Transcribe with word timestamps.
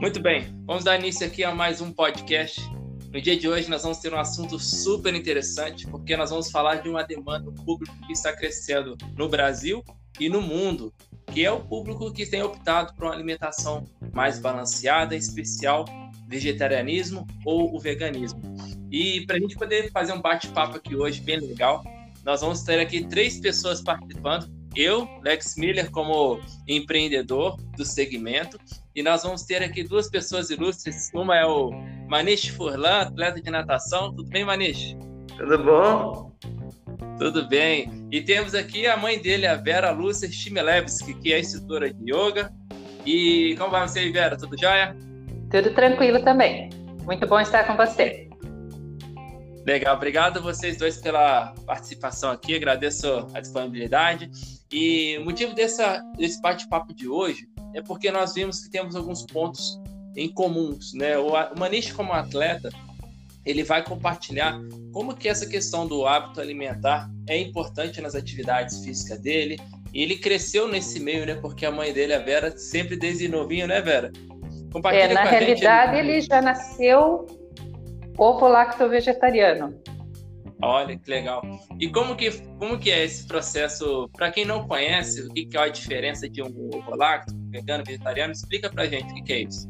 Muito 0.00 0.20
bem, 0.20 0.46
vamos 0.64 0.84
dar 0.84 0.96
início 0.96 1.26
aqui 1.26 1.42
a 1.42 1.52
mais 1.52 1.80
um 1.80 1.92
podcast. 1.92 2.60
No 3.12 3.20
dia 3.20 3.36
de 3.36 3.48
hoje 3.48 3.68
nós 3.68 3.82
vamos 3.82 3.98
ter 3.98 4.14
um 4.14 4.18
assunto 4.18 4.56
super 4.56 5.12
interessante, 5.12 5.88
porque 5.88 6.16
nós 6.16 6.30
vamos 6.30 6.52
falar 6.52 6.76
de 6.76 6.88
uma 6.88 7.02
demanda 7.02 7.50
pública 7.50 7.92
que 8.06 8.12
está 8.12 8.32
crescendo 8.32 8.96
no 9.16 9.28
Brasil 9.28 9.82
e 10.20 10.28
no 10.28 10.40
mundo, 10.40 10.94
que 11.32 11.44
é 11.44 11.50
o 11.50 11.58
público 11.58 12.12
que 12.12 12.24
tem 12.24 12.40
optado 12.40 12.94
por 12.94 13.06
uma 13.06 13.12
alimentação 13.12 13.88
mais 14.12 14.38
balanceada, 14.38 15.16
especial 15.16 15.84
vegetarianismo 16.28 17.26
ou 17.44 17.74
o 17.74 17.80
veganismo. 17.80 18.40
E 18.92 19.26
para 19.26 19.36
a 19.36 19.40
gente 19.40 19.56
poder 19.56 19.90
fazer 19.90 20.12
um 20.12 20.20
bate-papo 20.20 20.76
aqui 20.76 20.94
hoje 20.94 21.20
bem 21.20 21.40
legal, 21.40 21.82
nós 22.24 22.40
vamos 22.40 22.62
ter 22.62 22.78
aqui 22.78 23.04
três 23.04 23.40
pessoas 23.40 23.82
participando. 23.82 24.48
Eu, 24.76 25.08
Lex 25.24 25.56
Miller, 25.56 25.90
como 25.90 26.40
empreendedor 26.68 27.56
do 27.76 27.84
segmento, 27.84 28.60
e 28.98 29.02
nós 29.02 29.22
vamos 29.22 29.44
ter 29.44 29.62
aqui 29.62 29.84
duas 29.84 30.10
pessoas 30.10 30.50
ilustres. 30.50 31.08
Uma 31.14 31.36
é 31.36 31.46
o 31.46 31.70
Manish 32.08 32.48
Furlan, 32.48 33.02
atleta 33.02 33.40
de 33.40 33.48
natação. 33.48 34.12
Tudo 34.12 34.28
bem, 34.28 34.44
Manish? 34.44 34.96
Tudo 35.36 35.56
bom? 35.56 36.32
Tudo 37.16 37.46
bem. 37.46 38.08
E 38.10 38.20
temos 38.20 38.56
aqui 38.56 38.88
a 38.88 38.96
mãe 38.96 39.22
dele, 39.22 39.46
a 39.46 39.54
Vera 39.54 39.92
Lúcia 39.92 40.28
Chmielewski, 40.28 41.14
que 41.14 41.32
é 41.32 41.38
instrutora 41.38 41.94
de 41.94 42.12
yoga. 42.12 42.52
E 43.06 43.54
como 43.56 43.70
vai 43.70 43.86
você, 43.86 44.10
Vera? 44.10 44.36
Tudo 44.36 44.58
jóia? 44.60 44.96
Tudo 45.48 45.72
tranquilo 45.74 46.20
também. 46.24 46.68
Muito 47.04 47.24
bom 47.24 47.38
estar 47.38 47.68
com 47.68 47.76
você. 47.76 48.28
Legal, 49.64 49.94
obrigado 49.94 50.38
a 50.38 50.42
vocês 50.42 50.76
dois 50.76 50.96
pela 50.96 51.54
participação 51.64 52.32
aqui, 52.32 52.56
agradeço 52.56 53.28
a 53.32 53.38
disponibilidade. 53.38 54.28
E 54.72 55.16
o 55.18 55.24
motivo 55.24 55.54
dessa, 55.54 56.02
desse 56.16 56.42
bate-papo 56.42 56.92
de 56.92 57.06
hoje 57.06 57.46
é 57.74 57.82
porque 57.82 58.10
nós 58.10 58.34
vimos 58.34 58.60
que 58.60 58.70
temos 58.70 58.96
alguns 58.96 59.24
pontos 59.24 59.80
em 60.16 60.28
comuns, 60.28 60.92
né? 60.94 61.16
O, 61.18 61.28
o 61.28 61.58
Manish 61.58 61.92
como 61.92 62.12
atleta, 62.12 62.70
ele 63.44 63.62
vai 63.62 63.84
compartilhar 63.84 64.58
como 64.92 65.14
que 65.14 65.28
essa 65.28 65.46
questão 65.46 65.86
do 65.86 66.06
hábito 66.06 66.40
alimentar 66.40 67.10
é 67.28 67.38
importante 67.38 68.00
nas 68.00 68.14
atividades 68.14 68.84
físicas 68.84 69.20
dele. 69.20 69.58
E 69.92 70.02
ele 70.02 70.18
cresceu 70.18 70.68
nesse 70.68 71.00
meio, 71.00 71.24
né? 71.24 71.34
Porque 71.34 71.64
a 71.64 71.70
mãe 71.70 71.92
dele, 71.92 72.14
a 72.14 72.18
Vera, 72.18 72.56
sempre 72.58 72.96
desde 72.96 73.28
novinho, 73.28 73.66
né, 73.66 73.80
Vera? 73.80 74.12
Compartilha 74.72 75.04
é, 75.04 75.14
na 75.14 75.24
realidade, 75.24 75.96
gente, 75.96 76.04
ele... 76.04 76.12
ele 76.12 76.20
já 76.20 76.42
nasceu 76.42 77.26
ovo-lacto 78.18 78.88
vegetariano. 78.88 79.80
Olha 80.60 80.98
que 80.98 81.08
legal. 81.08 81.42
E 81.78 81.88
como 81.88 82.16
que, 82.16 82.30
como 82.58 82.78
que 82.78 82.90
é 82.90 83.04
esse 83.04 83.26
processo? 83.26 84.08
Para 84.12 84.30
quem 84.30 84.44
não 84.44 84.66
conhece, 84.66 85.22
o 85.22 85.32
que, 85.32 85.46
que 85.46 85.56
é 85.56 85.60
a 85.60 85.68
diferença 85.68 86.28
de 86.28 86.42
um 86.42 86.46
ovo 86.74 86.96
lacto, 86.96 87.32
vegano, 87.50 87.84
vegetariano? 87.84 88.32
Explica 88.32 88.68
para 88.68 88.86
gente 88.86 89.10
o 89.12 89.14
que, 89.14 89.22
que 89.22 89.32
é 89.32 89.40
isso. 89.42 89.68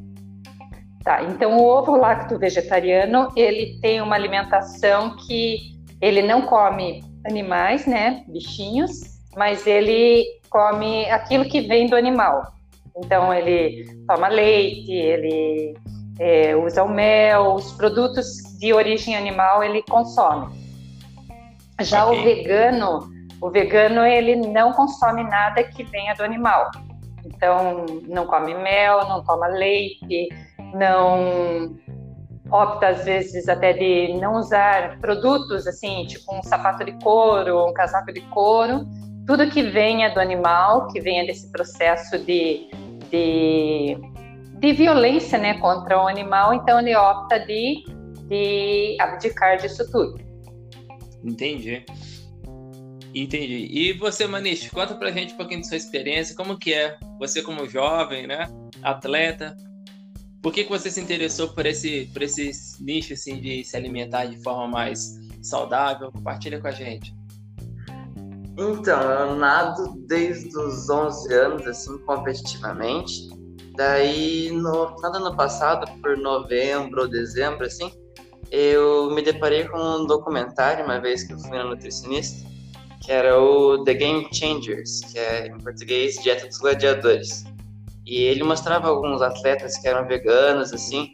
Tá, 1.05 1.23
então 1.23 1.59
o 1.59 1.65
ovo 1.65 1.97
lacto 1.97 2.39
vegetariano, 2.39 3.33
ele 3.37 3.79
tem 3.81 4.01
uma 4.01 4.15
alimentação 4.15 5.17
que 5.17 5.79
ele 6.01 6.23
não 6.23 6.43
come 6.43 7.03
animais, 7.25 7.87
né, 7.87 8.25
bichinhos, 8.29 8.91
mas 9.37 9.67
ele 9.67 10.25
come 10.51 11.09
aquilo 11.11 11.45
que 11.45 11.61
vem 11.63 11.87
do 11.87 11.97
animal. 11.97 12.53
Então 12.97 13.33
ele 13.33 13.87
toma 14.07 14.29
leite, 14.29 14.91
ele 14.91 15.75
é, 16.19 16.57
usa 16.57 16.83
o 16.83 16.89
mel, 16.89 17.55
os 17.55 17.73
produtos 17.73 18.27
de 18.59 18.73
origem 18.73 19.17
animal 19.17 19.63
ele 19.63 19.83
consome. 19.83 20.68
Já 21.81 22.07
okay. 22.07 22.19
o 22.19 22.25
vegano, 22.25 23.11
o 23.41 23.51
vegano 23.51 24.05
ele 24.05 24.37
não 24.37 24.73
consome 24.73 25.23
nada 25.23 25.63
que 25.63 25.85
venha 25.85 26.15
do 26.15 26.25
animal. 26.25 26.71
Então 27.25 27.87
não 28.07 28.27
come 28.27 28.55
mel, 28.55 29.07
não 29.09 29.23
toma 29.23 29.47
leite, 29.47 30.29
não 30.75 31.77
opta 32.51 32.89
às 32.89 33.05
vezes 33.05 33.49
até 33.49 33.73
de 33.73 34.15
não 34.19 34.35
usar 34.35 34.99
produtos 34.99 35.67
assim, 35.67 36.07
tipo 36.07 36.35
um 36.35 36.43
sapato 36.43 36.85
de 36.85 36.93
couro, 37.03 37.67
um 37.67 37.73
casaco 37.73 38.13
de 38.13 38.23
couro, 38.23 38.87
tudo 39.27 39.49
que 39.51 39.63
venha 39.63 40.09
do 40.09 40.21
animal, 40.21 40.89
que 40.89 41.01
venha 41.01 41.27
desse 41.27 41.53
processo 41.53 42.19
de, 42.19 42.71
de, 43.11 43.99
de 44.55 44.73
violência 44.73 45.39
né, 45.39 45.59
contra 45.59 46.03
o 46.03 46.09
animal, 46.09 46.55
então 46.55 46.81
ele 46.81 46.97
opta 46.97 47.39
de, 47.39 47.85
de 48.27 48.97
abdicar 48.99 49.59
disso 49.59 49.89
tudo. 49.93 50.28
Entendi. 51.25 51.85
Entendi. 53.15 53.69
E 53.71 53.93
você, 53.95 54.27
Manish, 54.27 54.69
conta 54.71 54.95
pra 54.95 55.11
gente 55.11 55.35
um 55.35 55.37
pouquinho 55.37 55.61
de 55.61 55.69
sua 55.69 55.77
experiência, 55.77 56.37
como 56.37 56.59
que 56.59 56.73
é 56.73 56.99
você 57.19 57.43
como 57.43 57.67
jovem, 57.67 58.27
né, 58.27 58.47
atleta, 58.83 59.57
por 60.43 60.53
que, 60.53 60.65
que 60.65 60.71
você 60.71 60.91
se 60.91 61.01
interessou 61.01 61.49
por 61.49 61.67
esse, 61.67 62.09
por 62.13 62.23
esse 62.23 62.53
nicho 62.81 63.13
assim, 63.13 63.41
de 63.41 63.65
se 63.65 63.77
alimentar 63.77 64.27
de 64.27 64.41
forma 64.43 64.69
mais 64.69 65.19
saudável? 65.43 66.13
Compartilha 66.13 66.61
com 66.61 66.69
a 66.69 66.73
gente. 66.73 67.15
Então, 68.57 69.01
eu 69.01 69.37
nado 69.37 69.95
desde 70.07 70.57
os 70.57 70.89
11 70.89 71.33
anos, 71.33 71.67
assim, 71.67 71.99
competitivamente. 71.99 73.29
Daí, 73.77 74.51
no 74.51 74.97
final 74.97 75.13
do 75.13 75.19
ano 75.19 75.37
passado, 75.37 75.87
por 76.01 76.17
novembro 76.17 77.03
ou 77.03 77.09
dezembro, 77.09 77.65
assim, 77.65 77.91
eu 78.51 79.11
me 79.11 79.23
deparei 79.23 79.65
com 79.65 79.79
um 79.79 80.07
documentário, 80.07 80.85
uma 80.85 81.01
vez 81.01 81.25
que 81.25 81.33
eu 81.33 81.39
fui 81.39 81.59
no 81.59 81.71
nutricionista, 81.71 82.49
que 83.03 83.13
era 83.13 83.41
o 83.41 83.85
The 83.85 83.95
Game 83.95 84.29
Changers, 84.33 85.01
que 85.01 85.19
é, 85.19 85.47
em 85.47 85.59
português, 85.59 86.17
Dieta 86.23 86.47
dos 86.47 86.59
Gladiadores. 86.59 87.45
E 88.07 88.23
ele 88.23 88.43
mostrava 88.43 88.89
alguns 88.89 89.21
atletas 89.21 89.77
que 89.79 89.87
eram 89.87 90.07
veganos, 90.07 90.73
assim, 90.73 91.13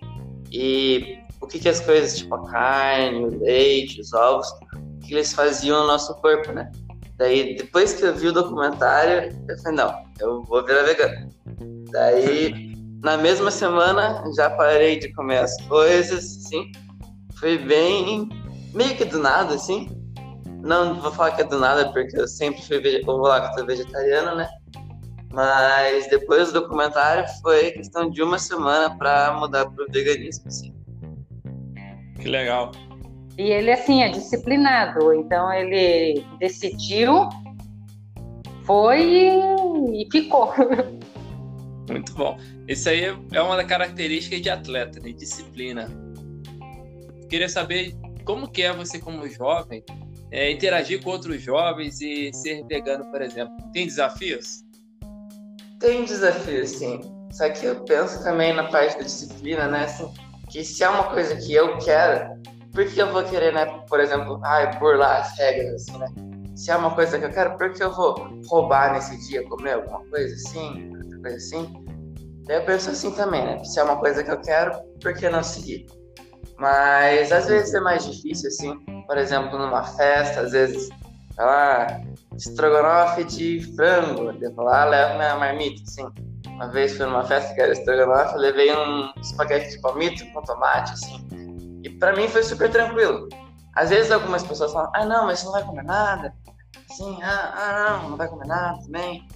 e 0.50 1.19
o 1.41 1.47
que, 1.47 1.59
que 1.59 1.69
as 1.69 1.81
coisas, 1.81 2.17
tipo 2.17 2.34
a 2.34 2.50
carne, 2.50 3.25
o 3.25 3.39
leite, 3.41 4.00
os 4.00 4.12
ovos, 4.12 4.49
o 4.73 5.00
que 5.00 5.15
eles 5.15 5.33
faziam 5.33 5.81
no 5.81 5.87
nosso 5.89 6.15
corpo, 6.17 6.53
né? 6.53 6.71
Daí, 7.17 7.56
depois 7.56 7.93
que 7.93 8.03
eu 8.05 8.15
vi 8.15 8.28
o 8.28 8.33
documentário, 8.33 9.31
eu 9.49 9.59
falei, 9.59 9.78
não, 9.78 10.05
eu 10.21 10.43
vou 10.43 10.65
virar 10.65 10.83
vegano. 10.83 11.31
Daí, 11.91 12.75
na 13.03 13.17
mesma 13.17 13.50
semana, 13.50 14.25
já 14.37 14.50
parei 14.50 14.99
de 14.99 15.12
comer 15.12 15.39
as 15.39 15.56
coisas, 15.69 16.25
assim. 16.25 16.73
Foi 17.39 17.59
bem, 17.59 18.28
meio 18.72 18.97
que 18.97 19.05
do 19.05 19.19
nada, 19.19 19.55
assim. 19.55 19.89
Não 20.62 21.00
vou 21.00 21.12
falar 21.12 21.33
que 21.33 21.43
é 21.43 21.45
do 21.45 21.59
nada, 21.59 21.93
porque 21.93 22.19
eu 22.19 22.27
sempre 22.27 22.62
fui 22.62 23.03
ovo 23.06 23.67
vegetariano, 23.67 24.37
né? 24.37 24.49
Mas 25.33 26.09
depois 26.09 26.53
do 26.53 26.61
documentário 26.61 27.27
foi 27.43 27.73
questão 27.73 28.09
de 28.09 28.23
uma 28.23 28.39
semana 28.39 28.97
para 28.97 29.33
mudar 29.33 29.67
para 29.67 29.84
o 29.84 29.93
veganismo, 29.93 30.44
assim. 30.47 30.73
Que 32.21 32.28
legal. 32.28 32.71
E 33.37 33.50
ele, 33.50 33.73
assim, 33.73 34.03
é 34.03 34.09
disciplinado. 34.09 35.12
Então, 35.12 35.53
ele 35.53 36.25
decidiu, 36.39 37.28
foi 38.62 39.03
e 39.93 40.09
ficou. 40.11 40.53
Muito 41.91 42.15
bom. 42.15 42.39
Isso 42.69 42.89
aí 42.89 43.05
é 43.33 43.43
uma 43.43 43.56
das 43.56 43.67
características 43.67 44.41
de 44.41 44.49
atleta, 44.49 45.00
né? 45.00 45.12
Disciplina. 45.12 46.04
Queria 47.34 47.49
saber 47.49 47.93
como 48.25 48.49
que 48.49 48.62
é 48.62 48.72
você 48.72 48.97
como 49.00 49.28
jovem 49.28 49.83
é, 50.31 50.53
interagir 50.53 51.03
com 51.03 51.11
outros 51.11 51.43
jovens 51.43 52.00
e 52.00 52.33
ser 52.33 52.65
vegano, 52.65 53.11
por 53.11 53.21
exemplo. 53.21 53.53
Tem 53.72 53.87
desafios? 53.87 54.62
Tem 55.81 56.05
desafio, 56.05 56.65
sim. 56.65 57.00
Só 57.33 57.50
que 57.50 57.67
eu 57.67 57.84
penso 57.87 58.23
também 58.23 58.55
na 58.55 58.69
parte 58.69 58.99
da 58.99 59.03
disciplina, 59.03 59.67
né? 59.67 59.83
Assim, 59.83 60.09
que 60.49 60.62
se 60.62 60.84
é 60.84 60.89
uma 60.89 61.11
coisa 61.11 61.34
que 61.34 61.53
eu 61.53 61.77
quero, 61.78 62.41
por 62.73 62.87
que 62.87 63.03
eu 63.03 63.11
vou 63.11 63.25
querer, 63.25 63.53
né? 63.53 63.67
Por 63.89 63.99
exemplo, 63.99 64.41
ai, 64.44 64.78
burlar 64.78 65.23
as 65.23 65.37
regras, 65.37 65.89
assim, 65.89 65.99
né? 65.99 66.06
Se 66.55 66.71
é 66.71 66.77
uma 66.77 66.94
coisa 66.94 67.19
que 67.19 67.25
eu 67.25 67.33
quero, 67.33 67.59
por 67.59 67.73
que 67.73 67.83
eu 67.83 67.93
vou 67.93 68.15
roubar 68.47 68.93
nesse 68.93 69.29
dia, 69.29 69.43
comer 69.49 69.73
alguma 69.73 70.05
coisa 70.05 70.32
assim, 70.37 70.93
outra 70.97 71.19
coisa 71.19 71.37
assim? 71.37 71.85
Daí 72.47 72.59
eu 72.59 72.64
penso 72.64 72.91
assim 72.91 73.11
também, 73.11 73.44
né? 73.44 73.64
Se 73.64 73.81
é 73.81 73.82
uma 73.82 73.97
coisa 73.97 74.23
que 74.23 74.31
eu 74.31 74.41
quero, 74.41 74.81
por 75.03 75.12
que 75.14 75.29
não 75.29 75.43
seguir? 75.43 75.85
Mas 76.59 77.33
às 77.33 77.47
vezes 77.47 77.75
é 77.75 77.81
mais 77.81 78.05
difícil, 78.05 78.49
assim. 78.49 78.79
Por 79.06 79.19
exemplo, 79.19 79.59
numa 79.59 79.83
festa, 79.83 80.41
às 80.41 80.53
vezes, 80.53 80.89
sei 81.35 81.45
lá, 81.45 82.01
estrogonofe 82.37 83.25
de 83.25 83.61
frango. 83.75 84.33
Eu 84.41 84.55
vou 84.55 84.65
lá, 84.65 84.85
levo 84.85 85.15
minha 85.15 85.37
marmita, 85.37 85.83
assim. 85.83 86.06
Uma 86.49 86.69
vez 86.69 86.97
fui 86.97 87.06
numa 87.06 87.25
festa 87.25 87.53
que 87.55 87.61
era 87.61 87.73
estrogonofe, 87.73 88.35
eu 88.35 88.41
levei 88.41 88.75
um 88.75 89.11
espaguete 89.21 89.71
de 89.71 89.81
palmito 89.81 90.25
com 90.33 90.43
tomate, 90.43 90.93
assim. 90.93 91.27
E 91.83 91.91
pra 91.91 92.15
mim 92.15 92.29
foi 92.29 92.43
super 92.43 92.71
tranquilo. 92.71 93.29
Às 93.75 93.91
vezes 93.91 94.12
algumas 94.12 94.45
pessoas 94.45 94.73
falam, 94.73 94.91
ah, 94.95 95.05
não, 95.05 95.27
mas 95.27 95.41
você 95.41 95.47
não 95.47 95.53
vai 95.53 95.65
comer 95.65 95.85
nada. 95.85 96.33
Assim, 96.91 97.23
ah, 97.23 97.53
ah, 97.57 97.99
não, 98.03 98.11
não 98.11 98.17
vai 98.17 98.29
comer 98.29 98.47
nada 98.47 98.79
também. 98.83 99.27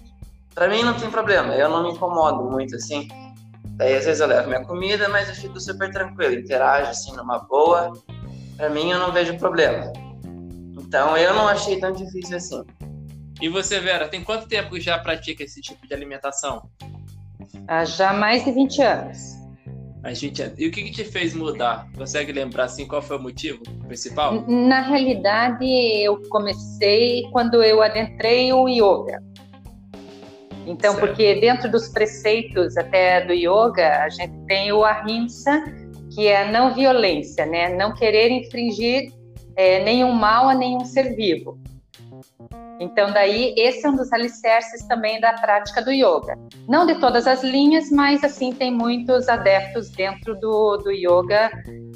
Pra 0.54 0.68
mim 0.68 0.82
não 0.82 0.94
tem 0.94 1.10
problema, 1.10 1.54
eu 1.54 1.68
não 1.68 1.82
me 1.82 1.90
incomodo 1.90 2.44
muito, 2.44 2.76
assim. 2.76 3.08
Daí 3.78 3.94
às 3.94 4.04
vezes 4.04 4.20
eu 4.20 4.26
levo 4.26 4.48
minha 4.48 4.64
comida, 4.64 5.08
mas 5.08 5.28
eu 5.28 5.34
fico 5.36 5.60
super 5.60 5.88
tranquilo, 5.92 6.34
interajo, 6.34 6.90
assim, 6.90 7.14
numa 7.16 7.38
boa. 7.38 7.92
Pra 8.56 8.68
mim 8.68 8.90
eu 8.90 8.98
não 8.98 9.12
vejo 9.12 9.38
problema. 9.38 9.92
Então 10.76 11.16
eu 11.16 11.32
não 11.32 11.46
achei 11.46 11.78
tão 11.78 11.92
difícil 11.92 12.36
assim. 12.36 12.64
E 13.40 13.48
você, 13.48 13.78
Vera, 13.78 14.08
tem 14.08 14.24
quanto 14.24 14.48
tempo 14.48 14.70
que 14.70 14.80
já 14.80 14.98
pratica 14.98 15.44
esse 15.44 15.60
tipo 15.60 15.86
de 15.86 15.94
alimentação? 15.94 16.68
Há 17.68 17.84
já 17.84 18.12
mais 18.12 18.44
de 18.44 18.50
20 18.50 18.82
anos. 18.82 19.18
A 20.02 20.12
gente... 20.12 20.42
E 20.58 20.66
o 20.66 20.72
que, 20.72 20.82
que 20.82 20.90
te 20.90 21.04
fez 21.04 21.32
mudar? 21.34 21.86
Consegue 21.96 22.32
lembrar 22.32 22.64
assim 22.64 22.84
qual 22.84 23.00
foi 23.00 23.16
o 23.16 23.22
motivo 23.22 23.62
principal? 23.86 24.44
Na 24.48 24.80
realidade, 24.80 25.64
eu 26.02 26.20
comecei 26.30 27.22
quando 27.30 27.62
eu 27.62 27.80
adentrei 27.80 28.52
o 28.52 28.68
yoga. 28.68 29.22
Então, 30.68 30.92
certo. 30.92 31.06
porque 31.06 31.40
dentro 31.40 31.70
dos 31.70 31.88
preceitos 31.88 32.76
até 32.76 33.24
do 33.24 33.32
yoga, 33.32 34.02
a 34.02 34.08
gente 34.10 34.36
tem 34.46 34.70
o 34.70 34.84
ahimsa, 34.84 35.64
que 36.14 36.26
é 36.26 36.42
a 36.42 36.52
não 36.52 36.74
violência, 36.74 37.46
né? 37.46 37.74
Não 37.74 37.94
querer 37.94 38.30
infringir 38.30 39.10
é, 39.56 39.82
nenhum 39.82 40.12
mal 40.12 40.46
a 40.48 40.54
nenhum 40.54 40.84
ser 40.84 41.16
vivo. 41.16 41.58
Então, 42.80 43.10
daí, 43.12 43.54
esse 43.56 43.84
é 43.84 43.90
um 43.90 43.96
dos 43.96 44.12
alicerces 44.12 44.86
também 44.86 45.20
da 45.20 45.32
prática 45.32 45.82
do 45.82 45.90
yoga. 45.90 46.38
Não 46.68 46.86
de 46.86 46.94
todas 47.00 47.26
as 47.26 47.42
linhas, 47.42 47.90
mas, 47.90 48.22
assim, 48.22 48.52
tem 48.52 48.70
muitos 48.70 49.28
adeptos 49.28 49.90
dentro 49.90 50.38
do, 50.38 50.76
do 50.76 50.92
yoga 50.92 51.50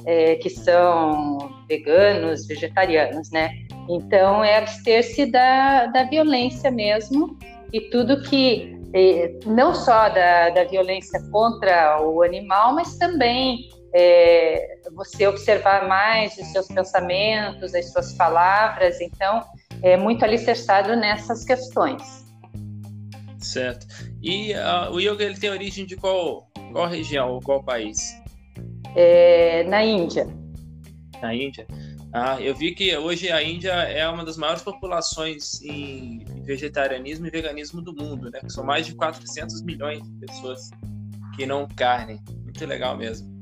é, 0.05 0.35
que 0.37 0.51
são 0.51 1.39
veganos, 1.69 2.47
vegetarianos, 2.47 3.31
né? 3.31 3.51
Então, 3.89 4.43
é 4.43 4.59
abster-se 4.59 5.27
da, 5.27 5.87
da 5.87 6.05
violência 6.05 6.71
mesmo 6.71 7.39
e 7.73 7.81
tudo 7.91 8.23
que, 8.23 8.79
é, 8.95 9.39
não 9.47 9.75
só 9.75 10.09
da, 10.09 10.51
da 10.51 10.65
violência 10.65 11.21
contra 11.31 12.01
o 12.03 12.23
animal, 12.23 12.75
mas 12.75 12.97
também 12.99 13.71
é, 13.95 14.79
você 14.95 15.27
observar 15.27 15.89
mais 15.89 16.37
os 16.37 16.47
seus 16.49 16.67
pensamentos, 16.69 17.75
as 17.75 17.91
suas 17.93 18.13
palavras. 18.15 19.01
Então, 19.01 19.45
é 19.83 19.97
muito 19.97 20.25
alicerçado 20.25 20.95
nessas 20.97 21.45
questões. 21.45 22.23
Certo. 23.39 23.87
E 24.23 24.53
uh, 24.53 24.93
o 24.93 25.01
yoga 25.01 25.25
ele 25.25 25.37
tem 25.37 25.51
origem 25.51 25.85
de 25.85 25.97
qual, 25.97 26.49
qual 26.73 26.87
região 26.87 27.33
ou 27.33 27.41
qual 27.41 27.63
país? 27.63 28.17
É, 28.95 29.65
na 29.65 29.85
Índia. 29.85 30.27
Na 31.21 31.35
Índia. 31.35 31.67
Ah, 32.13 32.41
eu 32.41 32.55
vi 32.55 32.75
que 32.75 32.95
hoje 32.97 33.33
a 33.33 33.43
Índia 33.43 33.73
é 33.73 34.07
uma 34.07 34.25
das 34.25 34.37
maiores 34.37 34.63
populações 34.63 35.63
em 35.63 36.25
vegetarianismo 36.43 37.27
e 37.27 37.31
veganismo 37.31 37.81
do 37.81 37.95
mundo, 37.95 38.31
né? 38.31 38.41
São 38.49 38.65
mais 38.65 38.87
de 38.87 38.95
400 38.95 39.63
milhões 39.63 40.03
de 40.03 40.27
pessoas 40.27 40.71
que 41.35 41.47
não 41.47 41.67
carne. 41.69 42.21
Muito 42.43 42.65
legal 42.67 42.97
mesmo. 42.97 43.33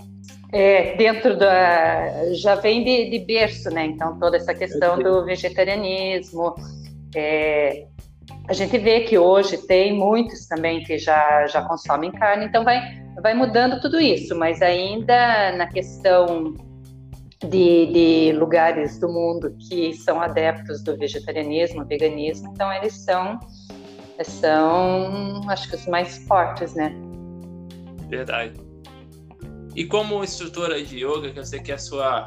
É, 0.53 0.97
dentro 0.97 1.37
da. 1.37 2.33
já 2.35 2.57
vem 2.57 2.85
de, 2.85 3.11
de, 3.11 3.25
berço, 3.25 3.71
né? 3.71 3.87
Então, 3.87 4.19
toda 4.19 4.37
essa 4.37 4.55
questão 4.55 4.99
do 4.99 5.25
vegetarianismo. 5.25 6.55
É, 7.15 7.87
a 8.49 8.53
gente 8.53 8.77
vê 8.79 9.01
que 9.01 9.17
hoje 9.17 9.59
tem 9.59 9.93
muitos 9.93 10.47
também 10.47 10.83
que 10.83 10.99
já, 10.99 11.47
já 11.47 11.63
consomem 11.63 12.11
carne, 12.11 12.47
então 12.47 12.65
vai, 12.65 12.81
vai 13.23 13.35
mudando 13.35 13.81
tudo 13.81 14.01
isso, 14.01 14.37
mas 14.37 14.61
ainda 14.61 15.53
na 15.57 15.69
questão 15.69 16.55
de, 17.49 17.87
de 17.87 18.33
lugares 18.33 18.99
do 18.99 19.09
mundo 19.09 19.57
que 19.69 19.95
são 19.95 20.21
adeptos 20.21 20.83
do 20.83 20.97
vegetarianismo, 20.97 21.85
veganismo, 21.85 22.51
então 22.53 22.73
eles 22.73 22.95
são, 22.95 23.41
são 24.23 25.49
acho 25.49 25.69
que 25.69 25.77
os 25.77 25.87
mais 25.87 26.19
fortes, 26.27 26.75
né? 26.75 26.95
Verdade. 28.09 28.61
E 29.75 29.85
como 29.85 30.23
instrutora 30.23 30.83
de 30.83 31.05
yoga, 31.05 31.31
que 31.31 31.39
eu 31.39 31.45
sei 31.45 31.61
que 31.61 31.71
é 31.73 31.77
a 31.77 31.79
sua, 31.79 32.27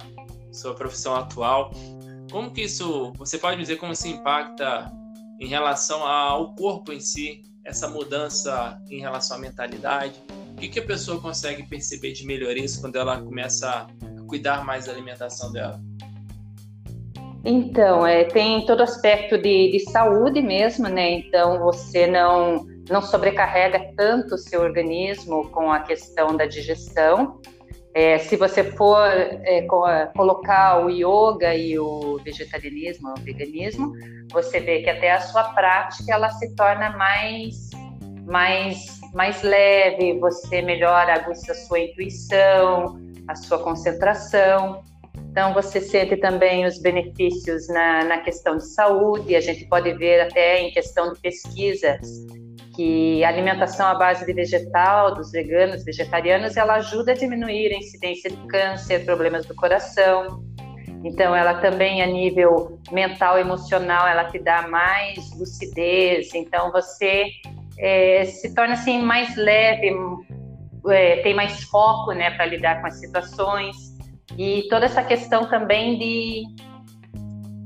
sua 0.52 0.74
profissão 0.74 1.16
atual, 1.16 1.72
como 2.32 2.52
que 2.52 2.62
isso, 2.64 3.12
você 3.18 3.38
pode 3.38 3.60
dizer 3.60 3.76
como 3.76 3.94
isso 3.94 4.08
impacta 4.08 4.92
em 5.40 5.48
relação 5.48 6.04
ao 6.08 6.56
corpo 6.56 6.92
em 6.92 7.00
si, 7.00 7.44
essa 7.66 7.88
mudança 7.88 8.82
em 8.90 9.00
relação 9.00 9.38
à 9.38 9.40
mentalidade? 9.40 10.16
O 10.54 10.56
que, 10.56 10.70
que 10.70 10.80
a 10.80 10.86
pessoa 10.86 11.20
consegue 11.20 11.64
perceber 11.64 12.14
de 12.14 12.26
melhorias 12.26 12.78
quando 12.78 12.96
ela 12.96 13.22
começa 13.22 13.70
a 13.70 14.13
cuidar 14.28 14.66
mais 14.66 14.86
da 14.86 14.92
alimentação 14.92 15.52
dela? 15.52 15.80
Então, 17.46 18.08
é, 18.08 18.24
tem 18.24 18.66
todo 18.66 18.82
aspecto 18.82 19.38
de, 19.38 19.72
de 19.72 19.80
saúde 19.92 20.42
mesmo, 20.42 20.88
né? 20.88 21.12
Então, 21.12 21.60
você 21.60 22.08
não 22.08 22.66
não 22.90 23.02
sobrecarrega 23.02 23.94
tanto 23.96 24.36
o 24.36 24.38
seu 24.38 24.62
organismo 24.62 25.50
com 25.50 25.72
a 25.72 25.80
questão 25.80 26.36
da 26.36 26.46
digestão. 26.46 27.40
É, 27.94 28.18
se 28.18 28.36
você 28.36 28.64
for 28.64 29.08
é, 29.08 29.62
colocar 30.16 30.84
o 30.84 30.90
yoga 30.90 31.56
e 31.56 31.78
o 31.78 32.18
vegetarianismo, 32.24 33.14
o 33.16 33.22
veganismo, 33.22 33.94
você 34.32 34.60
vê 34.60 34.82
que 34.82 34.90
até 34.90 35.12
a 35.12 35.22
sua 35.22 35.44
prática 35.54 36.12
ela 36.12 36.30
se 36.32 36.56
torna 36.56 36.90
mais, 36.98 37.70
mais, 38.26 39.00
mais 39.14 39.44
leve, 39.44 40.20
você 40.20 40.62
melhora, 40.62 41.14
a 41.14 41.36
sua 41.36 41.80
intuição, 41.80 43.00
a 43.28 43.36
sua 43.36 43.60
concentração. 43.60 44.84
Então, 45.32 45.54
você 45.54 45.82
sente 45.82 46.18
também 46.18 46.66
os 46.66 46.80
benefícios 46.80 47.68
na, 47.68 48.04
na 48.04 48.18
questão 48.20 48.58
de 48.58 48.68
saúde, 48.68 49.36
a 49.36 49.42
gente 49.42 49.66
pode 49.66 49.92
ver 49.94 50.22
até 50.22 50.62
em 50.62 50.72
questão 50.72 51.12
de 51.14 51.20
pesquisas 51.20 52.00
que 52.76 53.24
a 53.24 53.30
alimentação 53.30 53.86
à 53.88 53.96
base 53.96 54.26
de 54.26 54.34
vegetal, 54.34 55.14
dos 55.14 55.32
veganos, 55.32 55.84
vegetarianos, 55.84 56.58
ela 56.58 56.76
ajuda 56.76 57.12
a 57.12 57.16
diminuir 57.16 57.74
a 57.74 57.78
incidência 57.78 58.30
de 58.30 58.38
câncer, 58.48 59.06
problemas 59.06 59.46
do 59.46 59.56
coração. 59.56 60.44
Então, 61.04 61.36
ela 61.36 61.56
também, 61.56 62.02
a 62.02 62.08
nível 62.08 62.80
mental, 62.92 63.38
emocional, 63.38 64.08
ela 64.08 64.26
te 64.26 64.40
dá 64.40 64.68
mais 64.68 65.18
lucidez. 65.38 66.34
Então, 66.34 66.72
você 66.72 67.28
é, 67.78 68.26
se 68.26 68.54
torna 68.56 68.74
assim 68.74 69.02
mais 69.02 69.36
leve, 69.36 69.92
é, 70.90 71.18
tem 71.18 71.34
mais 71.34 71.64
foco, 71.64 72.12
né, 72.12 72.32
para 72.32 72.46
lidar 72.46 72.82
com 72.82 72.88
as 72.88 73.00
situações. 73.00 73.76
E 74.38 74.68
toda 74.70 74.86
essa 74.86 75.04
questão 75.04 75.46
também 75.46 75.98
de 75.98 76.44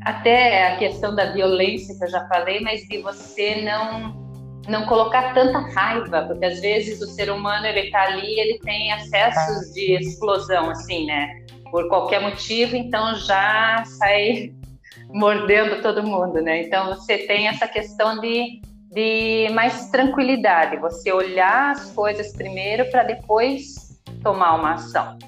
até 0.03 0.73
a 0.73 0.77
questão 0.77 1.13
da 1.13 1.31
violência 1.31 1.97
que 1.97 2.03
eu 2.03 2.09
já 2.09 2.27
falei, 2.27 2.61
mas 2.61 2.81
de 2.87 2.99
você 2.99 3.61
não 3.61 4.27
não 4.67 4.85
colocar 4.85 5.33
tanta 5.33 5.59
raiva, 5.59 6.23
porque 6.23 6.45
às 6.45 6.59
vezes 6.59 7.01
o 7.01 7.07
ser 7.07 7.31
humano 7.31 7.65
ele 7.65 7.81
está 7.81 8.03
ali, 8.03 8.39
ele 8.39 8.59
tem 8.59 8.91
acessos 8.91 9.73
de 9.73 9.93
explosão, 9.93 10.69
assim, 10.69 11.05
né? 11.05 11.45
Por 11.71 11.87
qualquer 11.87 12.21
motivo, 12.21 12.75
então 12.75 13.15
já 13.15 13.83
sai 13.97 14.51
mordendo 15.09 15.81
todo 15.81 16.03
mundo, 16.03 16.41
né? 16.41 16.63
Então 16.63 16.87
você 16.87 17.19
tem 17.19 17.47
essa 17.47 17.67
questão 17.67 18.19
de, 18.19 18.61
de 18.97 19.47
mais 19.53 19.91
tranquilidade, 19.91 20.75
você 20.77 21.11
olhar 21.11 21.69
as 21.69 21.91
coisas 21.91 22.33
primeiro 22.33 22.89
para 22.89 23.03
depois 23.03 24.01
tomar 24.23 24.55
uma 24.55 24.73
ação. 24.73 25.19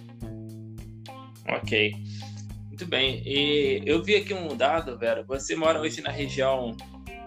Ok. 1.48 1.94
Muito 2.66 2.88
bem. 2.88 3.22
E 3.24 3.84
eu 3.86 4.04
vi 4.04 4.16
aqui 4.16 4.34
um 4.34 4.58
dado, 4.58 4.98
Vera. 4.98 5.22
Você 5.22 5.56
mora 5.56 5.80
hoje 5.80 6.02
na 6.02 6.10
região 6.10 6.76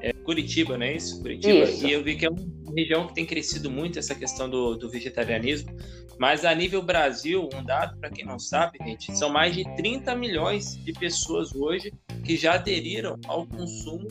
é, 0.00 0.12
Curitiba, 0.12 0.76
não 0.76 0.84
é 0.84 0.96
isso? 0.96 1.22
Curitiba. 1.22 1.62
Isso. 1.62 1.86
E 1.86 1.92
eu 1.92 2.02
vi 2.02 2.16
que 2.16 2.26
é 2.26 2.28
uma 2.28 2.74
região 2.76 3.06
que 3.06 3.14
tem 3.14 3.24
crescido 3.24 3.70
muito 3.70 4.00
essa 4.00 4.14
questão 4.16 4.50
do, 4.50 4.74
do 4.74 4.90
vegetarianismo. 4.90 5.70
Mas 6.18 6.44
a 6.44 6.52
nível 6.52 6.82
Brasil, 6.82 7.48
um 7.54 7.62
dado 7.62 7.96
para 8.00 8.10
quem 8.10 8.24
não 8.24 8.40
sabe, 8.40 8.78
gente, 8.84 9.16
são 9.16 9.30
mais 9.30 9.54
de 9.54 9.62
30 9.76 10.16
milhões 10.16 10.76
de 10.84 10.92
pessoas 10.92 11.54
hoje 11.54 11.92
que 12.24 12.36
já 12.36 12.54
aderiram 12.54 13.16
ao 13.28 13.46
consumo 13.46 14.08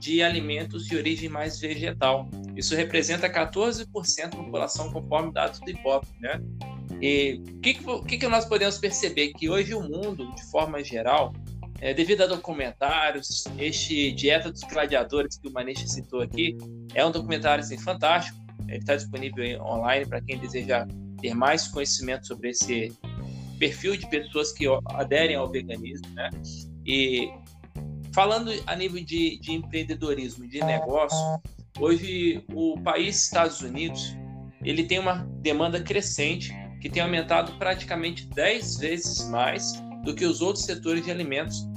de 0.00 0.22
alimentos 0.22 0.86
de 0.86 0.96
origem 0.96 1.28
mais 1.28 1.60
vegetal. 1.60 2.28
Isso 2.56 2.74
representa 2.74 3.30
14% 3.30 4.30
da 4.30 4.36
população, 4.36 4.90
conforme 4.90 5.32
dados 5.32 5.60
do 5.60 5.70
IBOP, 5.70 6.06
né? 6.18 6.40
E 7.00 7.40
o 7.86 8.02
que, 8.04 8.18
que, 8.18 8.26
nós 8.26 8.46
podemos 8.46 8.78
perceber? 8.78 9.32
Que 9.34 9.48
hoje 9.48 9.74
o 9.74 9.82
mundo, 9.82 10.34
de 10.34 10.50
forma 10.50 10.82
geral, 10.82 11.32
é, 11.80 11.94
devido 11.94 12.22
a 12.22 12.26
documentários, 12.26 13.44
este 13.58 14.12
Dieta 14.12 14.50
dos 14.50 14.62
Gladiadores 14.62 15.38
que 15.38 15.48
o 15.48 15.52
Maniche 15.52 15.86
citou 15.86 16.20
aqui 16.20 16.56
é 16.94 17.04
um 17.04 17.10
documentário 17.10 17.62
assim, 17.62 17.78
fantástico. 17.78 18.38
Ele 18.68 18.78
está 18.78 18.96
disponível 18.96 19.62
online 19.62 20.06
para 20.06 20.20
quem 20.20 20.38
deseja 20.38 20.86
ter 21.20 21.34
mais 21.34 21.68
conhecimento 21.68 22.26
sobre 22.26 22.50
esse 22.50 22.92
perfil 23.58 23.96
de 23.96 24.08
pessoas 24.08 24.52
que 24.52 24.64
aderem 24.94 25.36
ao 25.36 25.50
veganismo, 25.50 26.08
né? 26.14 26.30
E 26.86 27.30
falando 28.12 28.52
a 28.66 28.76
nível 28.76 29.02
de, 29.04 29.38
de 29.38 29.52
empreendedorismo, 29.52 30.46
de 30.48 30.60
negócio, 30.60 31.18
hoje 31.78 32.44
o 32.52 32.80
país 32.80 33.24
Estados 33.24 33.60
Unidos 33.60 34.16
ele 34.62 34.84
tem 34.84 34.98
uma 34.98 35.26
demanda 35.40 35.80
crescente 35.80 36.54
que 36.80 36.88
tem 36.88 37.02
aumentado 37.02 37.52
praticamente 37.58 38.26
10 38.26 38.78
vezes 38.78 39.28
mais 39.28 39.82
do 40.04 40.14
que 40.14 40.24
os 40.24 40.40
outros 40.40 40.64
setores 40.64 41.04
de 41.04 41.10
alimentos 41.10 41.68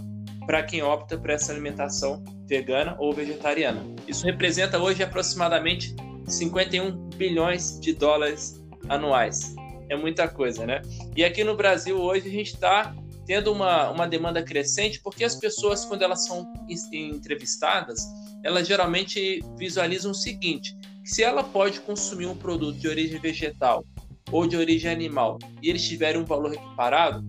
para 0.46 0.64
quem 0.64 0.82
opta 0.82 1.18
por 1.18 1.30
essa 1.30 1.52
alimentação 1.52 2.24
vegana 2.48 2.96
ou 3.00 3.14
vegetariana. 3.14 3.82
Isso 4.08 4.26
representa 4.26 4.80
hoje 4.80 5.04
aproximadamente 5.04 5.96
51 6.28 7.10
bilhões 7.18 7.80
de 7.80 7.94
dólares 7.94 8.62
anuais. 8.90 9.56
É 9.90 9.96
muita 9.96 10.28
coisa, 10.28 10.66
né? 10.66 10.82
E 11.16 11.24
aqui 11.24 11.44
no 11.44 11.56
Brasil 11.56 11.98
hoje 12.00 12.28
a 12.28 12.32
gente 12.32 12.54
está 12.54 12.96
tendo 13.26 13.52
uma, 13.52 13.90
uma 13.90 14.08
demanda 14.08 14.44
crescente 14.44 15.00
porque 15.02 15.24
as 15.24 15.36
pessoas, 15.36 15.86
quando 15.86 16.02
elas 16.02 16.26
são 16.26 16.52
entrevistadas, 16.92 18.02
elas 18.44 18.68
geralmente 18.68 19.44
visualizam 19.58 20.12
o 20.12 20.16
seguinte: 20.16 20.78
se 21.04 21.24
ela 21.24 21.44
pode 21.44 21.80
consumir 21.82 22.26
um 22.26 22.36
produto 22.36 22.78
de 22.78 22.88
origem 22.88 23.20
vegetal 23.20 23.86
ou 24.32 24.48
de 24.48 24.58
origem 24.58 24.92
animal 24.92 25.38
e 25.62 25.70
eles 25.70 25.88
tiverem 25.88 26.22
um 26.22 26.26
valor 26.26 26.54
equiparado, 26.54 27.24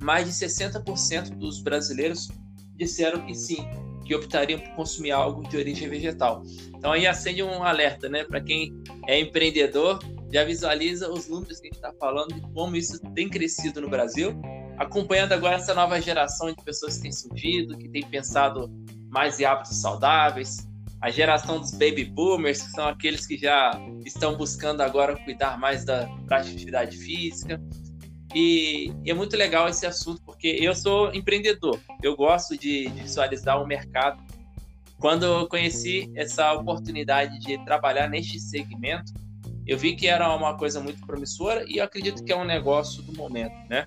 mais 0.00 0.26
de 0.26 0.32
60% 0.32 1.30
dos 1.36 1.60
brasileiros 1.62 2.28
disseram 2.76 3.24
que 3.24 3.34
sim, 3.34 3.66
que 4.04 4.14
optariam 4.14 4.60
por 4.60 4.70
consumir 4.74 5.10
algo 5.10 5.48
de 5.48 5.56
origem 5.56 5.88
vegetal. 5.88 6.42
Então 6.76 6.92
aí 6.92 7.06
acende 7.06 7.42
um 7.42 7.62
alerta, 7.62 8.08
né, 8.08 8.24
para 8.24 8.40
quem 8.40 8.72
é 9.08 9.18
empreendedor, 9.18 9.98
já 10.32 10.44
visualiza 10.44 11.10
os 11.10 11.28
números 11.28 11.58
que 11.58 11.68
a 11.68 11.70
gente 11.70 11.76
está 11.76 11.92
falando 11.94 12.36
e 12.36 12.40
como 12.52 12.76
isso 12.76 13.00
tem 13.14 13.28
crescido 13.28 13.80
no 13.80 13.88
Brasil, 13.88 14.38
acompanhando 14.78 15.32
agora 15.32 15.56
essa 15.56 15.74
nova 15.74 16.00
geração 16.00 16.48
de 16.52 16.64
pessoas 16.64 16.96
que 16.96 17.02
tem 17.02 17.12
surgido, 17.12 17.76
que 17.76 17.88
tem 17.88 18.02
pensado 18.02 18.70
mais 19.10 19.40
em 19.40 19.44
hábitos 19.44 19.76
saudáveis, 19.78 20.66
a 21.00 21.10
geração 21.10 21.60
dos 21.60 21.72
baby 21.72 22.04
boomers, 22.04 22.62
que 22.62 22.70
são 22.70 22.88
aqueles 22.88 23.26
que 23.26 23.36
já 23.36 23.70
estão 24.04 24.36
buscando 24.36 24.80
agora 24.80 25.16
cuidar 25.16 25.58
mais 25.58 25.84
da, 25.84 26.04
da 26.26 26.38
atividade 26.38 26.96
física. 26.96 27.60
E, 28.34 28.92
e, 29.04 29.10
é 29.10 29.14
muito 29.14 29.36
legal 29.36 29.68
esse 29.68 29.86
assunto, 29.86 30.20
porque 30.22 30.48
eu 30.48 30.74
sou 30.74 31.14
empreendedor, 31.14 31.78
eu 32.02 32.16
gosto 32.16 32.56
de, 32.56 32.88
de 32.88 33.02
visualizar 33.02 33.62
o 33.62 33.66
mercado. 33.66 34.22
Quando 34.98 35.24
eu 35.24 35.46
conheci 35.46 36.10
essa 36.16 36.52
oportunidade 36.54 37.38
de 37.38 37.62
trabalhar 37.64 38.08
neste 38.08 38.40
segmento, 38.40 39.12
eu 39.66 39.76
vi 39.76 39.94
que 39.94 40.06
era 40.06 40.34
uma 40.34 40.56
coisa 40.56 40.80
muito 40.80 41.04
promissora 41.06 41.64
e 41.68 41.80
acredito 41.80 42.24
que 42.24 42.32
é 42.32 42.36
um 42.36 42.44
negócio 42.44 43.02
do 43.02 43.12
momento, 43.12 43.54
né? 43.68 43.86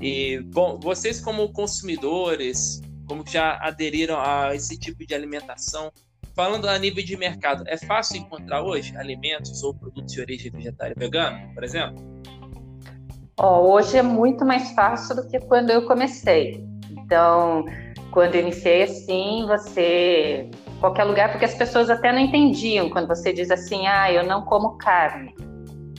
E, 0.00 0.40
bom, 0.40 0.78
vocês 0.80 1.20
como 1.20 1.52
consumidores, 1.52 2.80
como 3.06 3.24
já 3.26 3.58
aderiram 3.60 4.18
a 4.18 4.54
esse 4.54 4.78
tipo 4.78 5.06
de 5.06 5.14
alimentação, 5.14 5.90
falando 6.34 6.68
a 6.68 6.78
nível 6.78 7.04
de 7.04 7.16
mercado, 7.16 7.64
é 7.66 7.76
fácil 7.76 8.18
encontrar 8.18 8.62
hoje 8.62 8.96
alimentos 8.96 9.62
ou 9.62 9.74
produtos 9.74 10.12
de 10.12 10.20
origem 10.20 10.50
vegetária 10.50 10.94
vegana, 10.96 11.48
por 11.54 11.62
exemplo? 11.62 12.02
Oh, 13.40 13.72
hoje 13.72 13.96
é 13.96 14.02
muito 14.02 14.44
mais 14.44 14.70
fácil 14.72 15.16
do 15.16 15.28
que 15.28 15.40
quando 15.40 15.70
eu 15.70 15.86
comecei. 15.86 16.64
Então, 16.90 17.64
quando 18.10 18.36
eu 18.36 18.42
iniciei 18.42 18.82
assim, 18.82 19.44
você 19.46 20.48
qualquer 20.80 21.04
lugar, 21.04 21.30
porque 21.30 21.44
as 21.44 21.54
pessoas 21.54 21.88
até 21.88 22.12
não 22.12 22.18
entendiam 22.18 22.90
quando 22.90 23.08
você 23.08 23.32
diz 23.32 23.50
assim, 23.50 23.86
ah, 23.86 24.12
eu 24.12 24.24
não 24.24 24.42
como 24.42 24.76
carne, 24.76 25.34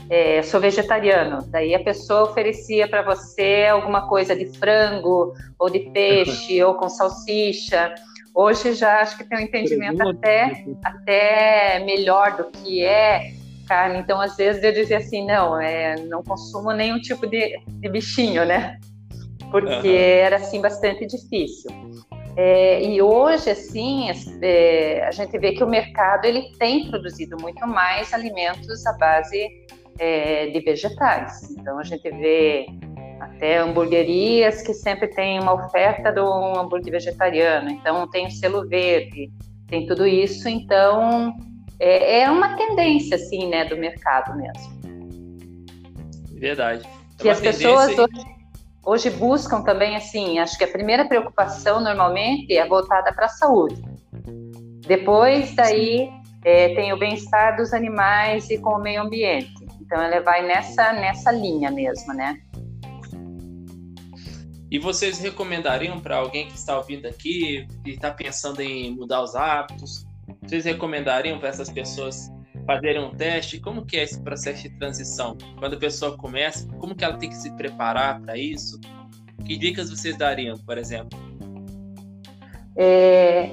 é, 0.10 0.42
sou 0.44 0.60
vegetariano. 0.60 1.42
Daí 1.48 1.74
a 1.74 1.84
pessoa 1.84 2.24
oferecia 2.24 2.88
para 2.88 3.02
você 3.02 3.68
alguma 3.70 4.08
coisa 4.08 4.36
de 4.36 4.46
frango 4.58 5.34
ou 5.58 5.70
de 5.70 5.80
peixe 5.92 6.62
ou 6.64 6.76
com 6.76 6.90
salsicha. 6.90 7.94
Hoje 8.34 8.74
já 8.74 9.00
acho 9.00 9.18
que 9.18 9.24
tem 9.24 9.40
um 9.40 9.42
entendimento 9.42 10.02
até, 10.08 10.66
até 10.84 11.80
melhor 11.86 12.36
do 12.36 12.46
que 12.46 12.84
é 12.84 13.32
carne. 13.68 14.00
Então, 14.00 14.20
às 14.22 14.36
vezes 14.36 14.64
eu 14.64 14.74
dizia 14.74 14.98
assim, 14.98 15.26
não, 15.26 15.60
é, 15.60 15.96
não 16.02 16.22
consumo 16.22 16.72
nenhum 16.72 17.00
tipo 17.00 17.26
de, 17.26 17.60
de 17.66 17.90
bichinho, 17.90 18.46
né? 18.46 18.80
Porque 19.50 19.88
uhum. 19.88 19.96
era 19.96 20.36
assim 20.36 20.62
bastante 20.62 21.06
difícil. 21.08 21.72
É, 22.38 22.84
e 22.84 23.02
hoje, 23.02 23.50
assim, 23.50 24.10
é, 24.42 25.06
a 25.08 25.12
gente 25.12 25.38
vê 25.40 25.54
que 25.54 25.64
o 25.64 25.68
mercado 25.68 26.26
ele 26.26 26.52
tem 26.60 26.90
produzido 26.90 27.38
muito 27.40 27.66
mais 27.66 28.14
alimentos 28.14 28.86
à 28.86 28.92
base 28.98 29.66
é, 30.00 30.48
de 30.48 30.60
vegetais. 30.60 31.50
Então, 31.52 31.80
a 31.80 31.84
gente 31.84 32.10
vê 32.10 32.68
até 33.20 33.58
hamburguerias 33.58 34.62
que 34.62 34.74
sempre 34.74 35.08
tem 35.08 35.40
uma 35.40 35.54
oferta 35.54 36.12
de 36.12 36.20
um 36.20 36.60
hambúrguer 36.60 36.92
vegetariano, 36.92 37.70
então 37.70 38.08
tem 38.10 38.28
o 38.28 38.32
selo 38.32 38.68
verde, 38.68 39.32
tem 39.68 39.86
tudo 39.86 40.06
isso, 40.06 40.48
então 40.50 41.34
é, 41.80 42.22
é 42.22 42.32
uma 42.32 42.56
tendência 42.56 43.16
assim, 43.16 43.48
né, 43.48 43.66
do 43.66 43.78
mercado 43.78 44.36
mesmo. 44.36 44.76
Verdade. 46.34 46.88
É 47.20 47.22
que 47.22 47.30
as 47.30 47.40
pessoas 47.40 47.98
hoje, 47.98 48.26
hoje, 48.84 49.10
buscam 49.10 49.62
também 49.62 49.96
assim, 49.96 50.40
acho 50.40 50.58
que 50.58 50.64
a 50.64 50.68
primeira 50.68 51.06
preocupação 51.06 51.80
normalmente 51.80 52.54
é 52.56 52.68
voltada 52.68 53.12
para 53.14 53.26
a 53.26 53.30
saúde. 53.30 53.82
Depois 54.86 55.56
daí 55.56 56.10
é, 56.44 56.76
tem 56.76 56.94
o 56.94 57.00
bem-estar 57.00 57.56
dos 57.56 57.74
animais 57.74 58.50
e 58.50 58.58
com 58.58 58.72
o 58.72 58.80
meio 58.80 59.02
ambiente. 59.02 59.65
Então 59.86 60.02
ela 60.02 60.20
vai 60.22 60.46
nessa 60.46 60.94
nessa 60.94 61.32
linha 61.32 61.72
mesmo, 61.72 62.14
né? 62.14 62.40
E 64.70 64.80
vocês 64.80 65.20
recomendariam 65.20 66.00
para 66.00 66.18
alguém 66.18 66.48
que 66.48 66.56
está 66.56 66.78
ouvindo 66.78 67.06
aqui, 67.06 67.68
que 67.84 67.92
está 67.92 68.12
pensando 68.12 68.62
em 68.62 68.94
mudar 68.94 69.22
os 69.22 69.36
hábitos, 69.36 70.06
vocês 70.42 70.66
recomendariam 70.66 71.40
para 71.40 71.50
essas 71.50 71.70
pessoas 71.70 72.32
fazerem 72.66 73.04
um 73.04 73.12
teste? 73.12 73.60
Como 73.60 73.86
que 73.86 73.98
é 73.98 74.04
esse 74.04 74.22
processo 74.22 74.64
de 74.64 74.70
transição? 74.78 75.38
Quando 75.60 75.76
a 75.76 75.80
pessoa 75.80 76.18
começa, 76.18 76.68
como 76.80 76.96
que 76.96 77.04
ela 77.04 77.18
tem 77.18 77.30
que 77.30 77.36
se 77.36 77.52
preparar 77.56 78.20
para 78.22 78.38
isso? 78.38 78.80
Que 79.46 79.58
dicas 79.58 79.90
vocês 79.90 80.18
dariam, 80.18 80.58
por 80.58 80.78
exemplo? 80.78 81.18
É, 82.78 83.50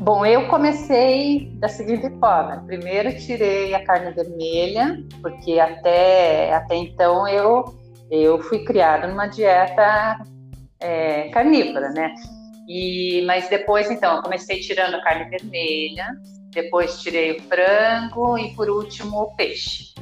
bom, 0.00 0.24
eu 0.24 0.48
comecei 0.48 1.50
da 1.56 1.68
seguinte 1.68 2.08
forma. 2.18 2.62
Primeiro 2.66 3.16
tirei 3.18 3.74
a 3.74 3.84
carne 3.84 4.12
vermelha, 4.12 5.02
porque 5.20 5.58
até, 5.58 6.52
até 6.52 6.76
então 6.76 7.26
eu, 7.28 7.64
eu 8.10 8.40
fui 8.42 8.64
criada 8.64 9.06
numa 9.06 9.26
dieta 9.26 10.18
é, 10.80 11.28
carnívora, 11.30 11.90
né? 11.90 12.14
E, 12.68 13.22
mas 13.26 13.48
depois, 13.48 13.90
então, 13.90 14.16
eu 14.16 14.22
comecei 14.22 14.60
tirando 14.60 14.94
a 14.94 15.02
carne 15.02 15.28
vermelha, 15.28 16.08
depois 16.50 17.00
tirei 17.00 17.32
o 17.32 17.42
frango 17.42 18.38
e, 18.38 18.54
por 18.54 18.70
último, 18.70 19.18
o 19.18 19.36
peixe. 19.36 19.92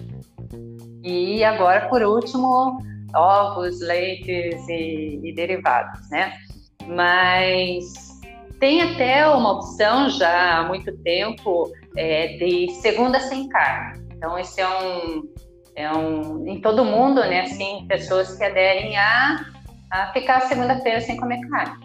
E 1.02 1.42
agora, 1.42 1.88
por 1.88 2.02
último, 2.02 2.78
ovos, 3.14 3.80
leites 3.80 4.68
e, 4.68 5.20
e 5.24 5.34
derivados, 5.34 6.08
né? 6.10 6.34
Mas 6.86 8.11
tem 8.62 8.80
até 8.80 9.26
uma 9.26 9.54
opção 9.54 10.08
já 10.08 10.60
há 10.60 10.62
muito 10.62 10.96
tempo 10.98 11.68
é, 11.96 12.36
de 12.36 12.70
segunda 12.74 13.18
sem 13.18 13.48
carne. 13.48 14.06
Então, 14.14 14.38
esse 14.38 14.60
é 14.60 14.68
um, 14.68 15.28
é 15.74 15.90
um. 15.90 16.46
Em 16.46 16.60
todo 16.60 16.84
mundo, 16.84 17.22
né? 17.22 17.40
Assim, 17.40 17.84
pessoas 17.88 18.38
que 18.38 18.44
aderem 18.44 18.96
a 18.96 19.50
a 19.90 20.12
ficar 20.12 20.42
segunda-feira 20.42 21.00
sem 21.00 21.16
comer 21.16 21.40
carne. 21.48 21.84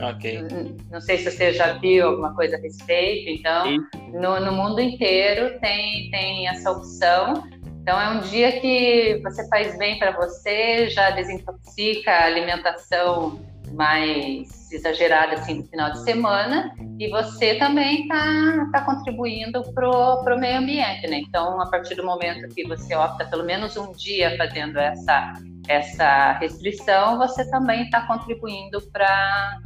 Ok. 0.00 0.40
Não 0.88 1.00
sei 1.00 1.18
se 1.18 1.32
você 1.32 1.52
já 1.52 1.72
viu 1.72 2.06
alguma 2.06 2.32
coisa 2.36 2.56
a 2.56 2.60
respeito, 2.60 3.28
então, 3.28 3.76
no, 4.12 4.40
no, 4.40 4.52
mundo 4.52 4.80
inteiro 4.80 5.58
tem, 5.58 6.10
tem 6.10 6.48
essa 6.48 6.70
opção. 6.70 7.42
Então, 7.82 8.00
é 8.00 8.08
um 8.10 8.20
dia 8.20 8.60
que 8.60 9.20
você 9.24 9.46
faz 9.48 9.76
bem 9.76 9.98
para 9.98 10.12
você, 10.12 10.88
já 10.88 11.10
desintoxica 11.10 12.12
a 12.12 12.24
alimentação 12.26 13.40
mais 13.72 14.57
exagerada 14.72 15.34
assim 15.34 15.54
no 15.54 15.66
final 15.66 15.92
de 15.92 16.02
semana 16.02 16.74
e 16.98 17.08
você 17.08 17.54
também 17.54 18.02
está 18.02 18.68
tá 18.72 18.84
contribuindo 18.84 19.62
pro, 19.72 20.22
pro 20.24 20.38
meio 20.38 20.58
ambiente, 20.58 21.06
né? 21.06 21.20
Então, 21.20 21.60
a 21.60 21.66
partir 21.70 21.94
do 21.94 22.04
momento 22.04 22.48
que 22.54 22.66
você 22.66 22.94
opta 22.94 23.24
pelo 23.26 23.44
menos 23.44 23.76
um 23.76 23.92
dia 23.92 24.36
fazendo 24.36 24.78
essa 24.78 25.32
essa 25.68 26.32
restrição, 26.38 27.18
você 27.18 27.48
também 27.50 27.84
está 27.84 28.06
contribuindo 28.06 28.80
para 28.90 29.60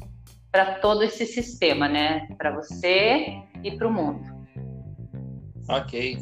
para 0.51 0.75
todo 0.81 1.03
esse 1.03 1.25
sistema, 1.25 1.89
né? 1.89 2.29
Para 2.37 2.51
você 2.51 3.39
e 3.65 3.71
para 3.71 3.89
o 3.89 3.93
mundo. 3.93 4.23
Ok. 5.69 6.19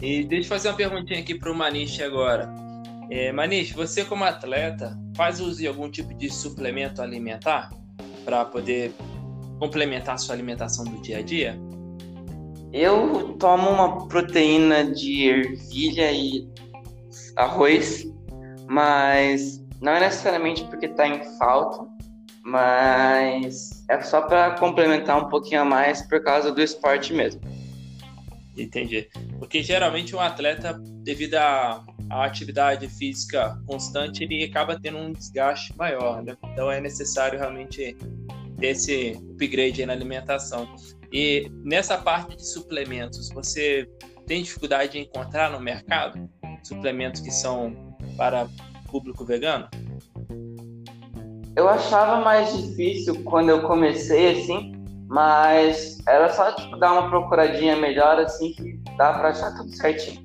E 0.00 0.24
deixa 0.24 0.46
eu 0.46 0.48
fazer 0.48 0.68
uma 0.68 0.76
perguntinha 0.76 1.20
aqui 1.20 1.34
para 1.34 1.52
o 1.52 1.54
Manish 1.54 2.00
agora. 2.00 2.48
É, 3.10 3.32
Manish, 3.32 3.72
você 3.72 4.04
como 4.04 4.24
atleta 4.24 4.96
faz 5.14 5.40
uso 5.40 5.58
de 5.58 5.66
algum 5.66 5.90
tipo 5.90 6.14
de 6.14 6.30
suplemento 6.30 7.02
alimentar 7.02 7.68
para 8.24 8.44
poder 8.44 8.92
complementar 9.58 10.14
a 10.14 10.18
sua 10.18 10.34
alimentação 10.34 10.84
do 10.84 11.00
dia 11.00 11.18
a 11.18 11.22
dia? 11.22 11.58
Eu 12.72 13.36
tomo 13.38 13.70
uma 13.70 14.06
proteína 14.06 14.84
de 14.84 15.26
ervilha 15.26 16.12
e 16.12 16.46
arroz 17.36 18.06
mas 18.68 19.64
não 19.80 19.92
é 19.92 20.00
necessariamente 20.00 20.62
porque 20.64 20.86
está 20.86 21.08
em 21.08 21.24
falta, 21.38 21.86
mas 22.44 23.84
é 23.88 24.00
só 24.02 24.20
para 24.20 24.52
complementar 24.52 25.24
um 25.24 25.28
pouquinho 25.28 25.62
a 25.62 25.64
mais 25.64 26.02
por 26.02 26.22
causa 26.22 26.52
do 26.52 26.60
esporte 26.60 27.14
mesmo. 27.14 27.40
Entendi. 28.58 29.08
Porque 29.38 29.62
geralmente 29.62 30.14
um 30.14 30.20
atleta, 30.20 30.78
devido 31.02 31.34
à, 31.34 31.84
à 32.10 32.24
atividade 32.24 32.88
física 32.88 33.60
constante, 33.66 34.24
ele 34.24 34.44
acaba 34.44 34.78
tendo 34.78 34.98
um 34.98 35.12
desgaste 35.12 35.76
maior, 35.76 36.22
né? 36.22 36.36
Então 36.52 36.70
é 36.70 36.80
necessário 36.80 37.38
realmente 37.38 37.96
ter 38.58 38.66
esse 38.68 39.12
upgrade 39.32 39.84
na 39.86 39.92
alimentação. 39.92 40.68
E 41.12 41.50
nessa 41.64 41.96
parte 41.96 42.36
de 42.36 42.46
suplementos, 42.46 43.30
você 43.30 43.88
tem 44.26 44.42
dificuldade 44.42 44.92
de 44.92 44.98
encontrar 44.98 45.50
no 45.50 45.60
mercado 45.60 46.28
suplementos 46.62 47.20
que 47.20 47.30
são 47.30 47.96
para 48.16 48.48
público 48.90 49.24
vegano? 49.24 49.68
Eu 51.56 51.68
achava 51.68 52.20
mais 52.20 52.56
difícil 52.56 53.24
quando 53.24 53.48
eu 53.48 53.62
comecei, 53.62 54.32
assim, 54.32 54.72
mas 55.08 55.98
era 56.06 56.32
só 56.32 56.52
tipo, 56.52 56.76
dar 56.76 56.92
uma 56.92 57.08
procuradinha 57.08 57.74
melhor, 57.76 58.20
assim, 58.20 58.52
que 58.52 58.74
dá 58.96 59.14
para 59.14 59.30
achar 59.30 59.56
tudo 59.56 59.74
certinho. 59.74 60.24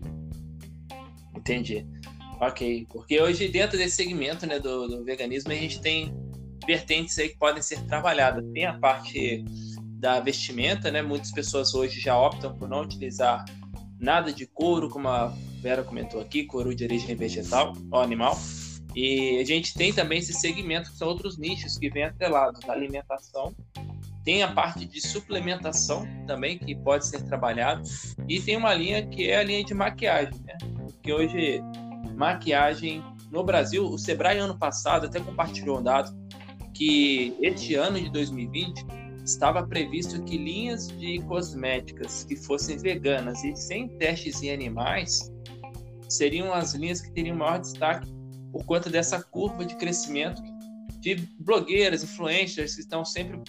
Entendi. 1.35 1.87
Ok, 2.39 2.85
porque 2.91 3.21
hoje 3.21 3.47
dentro 3.47 3.77
desse 3.77 3.95
segmento 3.95 4.45
né, 4.45 4.59
do, 4.59 4.87
do 4.87 5.03
veganismo 5.05 5.51
a 5.51 5.55
gente 5.55 5.79
tem 5.79 6.13
vertentes 6.65 7.17
aí 7.17 7.29
que 7.29 7.37
podem 7.37 7.61
ser 7.61 7.81
trabalhadas. 7.85 8.43
Tem 8.53 8.65
a 8.65 8.77
parte 8.77 9.45
da 9.99 10.19
vestimenta, 10.19 10.91
né? 10.91 11.01
Muitas 11.01 11.31
pessoas 11.31 11.73
hoje 11.73 12.01
já 12.01 12.17
optam 12.17 12.53
por 12.57 12.67
não 12.67 12.81
utilizar 12.81 13.45
nada 13.97 14.33
de 14.33 14.45
couro, 14.45 14.89
como 14.89 15.07
a 15.07 15.33
Vera 15.61 15.83
comentou 15.83 16.19
aqui, 16.19 16.43
couro 16.43 16.75
de 16.75 16.83
origem 16.83 17.15
vegetal 17.15 17.73
ou 17.89 18.01
animal. 18.01 18.37
E 18.93 19.39
a 19.39 19.45
gente 19.45 19.73
tem 19.73 19.93
também 19.93 20.19
esse 20.19 20.33
segmento 20.33 20.91
que 20.91 20.97
são 20.97 21.07
outros 21.07 21.37
nichos 21.37 21.77
que 21.77 21.89
vêm 21.89 22.03
atrelados 22.03 22.67
alimentação. 22.69 23.55
Tem 24.23 24.41
a 24.41 24.51
parte 24.51 24.85
de 24.85 25.01
suplementação 25.01 26.07
também 26.25 26.57
que 26.57 26.73
pode 26.75 27.05
ser 27.07 27.23
trabalhado 27.23 27.83
e 28.27 28.39
tem 28.39 28.55
uma 28.55 28.73
linha 28.73 29.05
que 29.05 29.29
é 29.29 29.37
a 29.37 29.43
linha 29.43 29.63
de 29.63 29.73
maquiagem, 29.73 30.39
né? 30.45 30.57
Porque 30.85 31.11
hoje 31.11 31.61
maquiagem 32.15 33.03
no 33.31 33.43
Brasil, 33.43 33.85
o 33.85 33.97
Sebrae 33.97 34.37
ano 34.37 34.57
passado 34.57 35.07
até 35.07 35.19
compartilhou 35.19 35.79
um 35.79 35.83
dado 35.83 36.15
que 36.73 37.35
este 37.41 37.75
ano 37.75 37.99
de 37.99 38.09
2020 38.11 38.85
estava 39.25 39.65
previsto 39.65 40.21
que 40.23 40.37
linhas 40.37 40.87
de 40.87 41.19
cosméticas 41.23 42.23
que 42.23 42.35
fossem 42.35 42.77
veganas 42.77 43.43
e 43.43 43.55
sem 43.55 43.87
testes 43.97 44.41
em 44.43 44.51
animais 44.51 45.31
seriam 46.07 46.53
as 46.53 46.73
linhas 46.73 47.01
que 47.01 47.11
teriam 47.11 47.35
maior 47.35 47.59
destaque 47.59 48.07
por 48.51 48.63
conta 48.65 48.89
dessa 48.89 49.21
curva 49.21 49.65
de 49.65 49.75
crescimento 49.77 50.41
de 50.99 51.15
blogueiras, 51.39 52.03
influencers 52.03 52.75
que 52.75 52.81
estão 52.81 53.03
sempre 53.03 53.41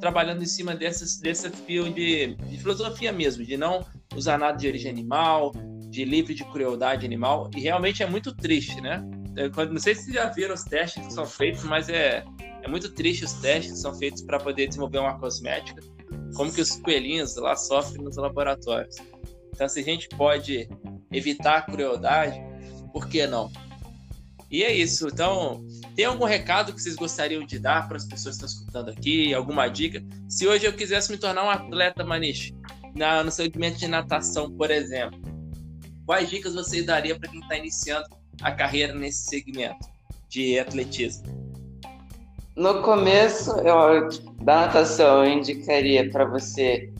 trabalhando 0.00 0.42
em 0.42 0.46
cima 0.46 0.74
dessas, 0.74 1.18
desse 1.18 1.50
fio 1.50 1.92
de, 1.92 2.34
de 2.34 2.58
filosofia 2.58 3.12
mesmo, 3.12 3.44
de 3.44 3.56
não 3.56 3.86
usar 4.16 4.38
nada 4.38 4.56
de 4.56 4.66
origem 4.66 4.90
animal, 4.90 5.52
de 5.88 6.04
livre 6.04 6.34
de 6.34 6.44
crueldade 6.44 7.04
animal, 7.04 7.50
e 7.54 7.60
realmente 7.60 8.02
é 8.02 8.06
muito 8.06 8.34
triste, 8.34 8.80
né? 8.80 9.04
não 9.70 9.78
sei 9.78 9.94
se 9.94 10.12
já 10.12 10.26
viram 10.26 10.54
os 10.54 10.64
testes 10.64 11.06
que 11.06 11.12
são 11.12 11.24
feitos, 11.24 11.62
mas 11.64 11.88
é, 11.88 12.24
é 12.62 12.68
muito 12.68 12.92
triste 12.92 13.24
os 13.24 13.32
testes 13.34 13.72
que 13.72 13.78
são 13.78 13.94
feitos 13.94 14.22
para 14.22 14.38
poder 14.38 14.66
desenvolver 14.66 14.98
uma 14.98 15.18
cosmética, 15.18 15.80
como 16.34 16.52
que 16.52 16.60
os 16.60 16.76
coelhinhos 16.76 17.36
lá 17.36 17.56
sofrem 17.56 18.02
nos 18.02 18.16
laboratórios. 18.16 18.96
Então, 19.54 19.68
se 19.68 19.80
a 19.80 19.82
gente 19.82 20.08
pode 20.08 20.68
evitar 21.12 21.58
a 21.58 21.62
crueldade, 21.62 22.40
por 22.92 23.08
que 23.08 23.26
não? 23.26 23.50
E 24.50 24.64
é 24.64 24.74
isso. 24.74 25.06
Então, 25.06 25.64
tem 25.94 26.04
algum 26.04 26.24
recado 26.24 26.72
que 26.72 26.82
vocês 26.82 26.96
gostariam 26.96 27.46
de 27.46 27.58
dar 27.58 27.86
para 27.86 27.96
as 27.96 28.04
pessoas 28.04 28.36
que 28.36 28.44
estão 28.44 28.60
escutando 28.60 28.90
aqui? 28.90 29.32
Alguma 29.32 29.68
dica? 29.68 30.02
Se 30.28 30.46
hoje 30.46 30.66
eu 30.66 30.72
quisesse 30.72 31.12
me 31.12 31.18
tornar 31.18 31.44
um 31.44 31.50
atleta, 31.50 32.04
Manish, 32.04 32.52
na, 32.94 33.22
no 33.22 33.30
segmento 33.30 33.78
de 33.78 33.86
natação, 33.86 34.50
por 34.50 34.70
exemplo, 34.70 35.20
quais 36.04 36.28
dicas 36.28 36.54
você 36.54 36.82
daria 36.82 37.16
para 37.16 37.30
quem 37.30 37.40
está 37.40 37.56
iniciando 37.56 38.06
a 38.42 38.50
carreira 38.50 38.92
nesse 38.92 39.28
segmento 39.28 39.88
de 40.28 40.58
atletismo? 40.58 41.38
No 42.56 42.82
começo 42.82 43.52
eu, 43.60 44.08
da 44.42 44.62
natação, 44.62 45.24
eu 45.24 45.32
indicaria 45.32 46.10
para 46.10 46.24
você, 46.24 46.92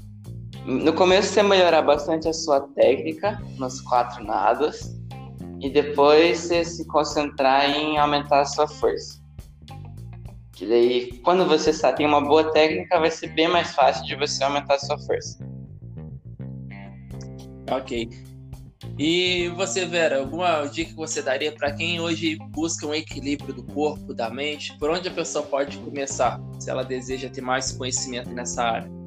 no 0.64 0.92
começo, 0.92 1.32
você 1.32 1.42
melhorar 1.42 1.82
bastante 1.82 2.28
a 2.28 2.32
sua 2.32 2.60
técnica 2.60 3.42
nos 3.58 3.80
quatro 3.80 4.22
nados 4.24 4.99
e 5.60 5.68
depois 5.68 6.38
você 6.38 6.64
se 6.64 6.86
concentrar 6.86 7.70
em 7.70 7.98
aumentar 7.98 8.40
a 8.40 8.44
sua 8.46 8.66
força. 8.66 9.20
Que 10.52 10.66
daí, 10.66 11.20
quando 11.22 11.46
você 11.46 11.72
tem 11.94 12.06
uma 12.06 12.20
boa 12.20 12.50
técnica, 12.52 12.98
vai 12.98 13.10
ser 13.10 13.28
bem 13.28 13.48
mais 13.48 13.74
fácil 13.74 14.04
de 14.04 14.16
você 14.16 14.42
aumentar 14.42 14.74
a 14.74 14.78
sua 14.78 14.98
força. 14.98 15.38
Ok. 17.70 18.08
E 18.98 19.48
você, 19.56 19.86
Vera, 19.86 20.18
alguma 20.18 20.66
dica 20.66 20.90
que 20.90 20.96
você 20.96 21.22
daria 21.22 21.52
para 21.52 21.72
quem 21.72 22.00
hoje 22.00 22.36
busca 22.50 22.86
um 22.86 22.94
equilíbrio 22.94 23.54
do 23.54 23.62
corpo, 23.62 24.12
da 24.12 24.28
mente? 24.28 24.76
Por 24.78 24.90
onde 24.90 25.08
a 25.08 25.10
pessoa 25.10 25.44
pode 25.46 25.78
começar, 25.78 26.38
se 26.58 26.68
ela 26.68 26.82
deseja 26.82 27.30
ter 27.30 27.40
mais 27.40 27.72
conhecimento 27.72 28.30
nessa 28.30 28.62
área? 28.62 28.99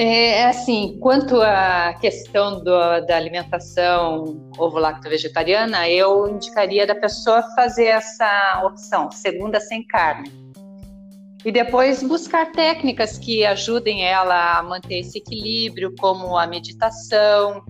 É, 0.00 0.42
é 0.42 0.46
assim, 0.46 0.96
quanto 1.00 1.42
à 1.42 1.92
questão 1.94 2.62
do, 2.62 3.00
da 3.04 3.16
alimentação 3.16 4.48
ovo-lacto-vegetariana, 4.56 5.88
eu 5.88 6.28
indicaria 6.28 6.86
da 6.86 6.94
pessoa 6.94 7.42
fazer 7.56 7.86
essa 7.86 8.62
opção, 8.64 9.10
segunda 9.10 9.58
sem 9.58 9.84
carne. 9.84 10.30
E 11.44 11.50
depois 11.50 12.00
buscar 12.00 12.52
técnicas 12.52 13.18
que 13.18 13.44
ajudem 13.44 14.04
ela 14.04 14.58
a 14.58 14.62
manter 14.62 15.00
esse 15.00 15.18
equilíbrio, 15.18 15.92
como 15.98 16.38
a 16.38 16.46
meditação, 16.46 17.64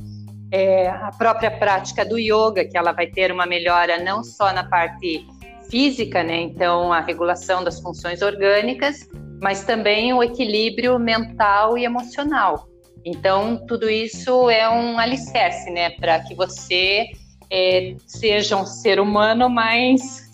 é, 0.53 0.87
a 0.87 1.11
própria 1.17 1.51
prática 1.51 2.05
do 2.05 2.19
yoga, 2.19 2.63
que 2.63 2.77
ela 2.77 2.93
vai 2.93 3.07
ter 3.07 3.33
uma 3.33 3.47
melhora 3.47 4.05
não 4.05 4.23
só 4.23 4.53
na 4.53 4.65
parte 4.65 5.27
física, 5.71 6.23
né? 6.23 6.43
Então, 6.43 6.93
a 6.93 7.01
regulação 7.01 7.65
das 7.65 7.81
funções 7.81 8.21
orgânicas, 8.21 9.09
mas 9.41 9.65
também 9.65 10.13
o 10.13 10.23
equilíbrio 10.23 10.99
mental 10.99 11.77
e 11.79 11.85
emocional. 11.85 12.69
Então, 13.05 13.65
tudo 13.67 13.89
isso 13.89 14.51
é 14.51 14.69
um 14.69 14.99
alicerce, 14.99 15.71
né, 15.71 15.91
para 15.91 16.21
que 16.21 16.35
você 16.35 17.11
é, 17.51 17.97
seja 18.07 18.57
um 18.57 18.67
ser 18.67 19.01
humano 19.01 19.49
mais, 19.49 20.31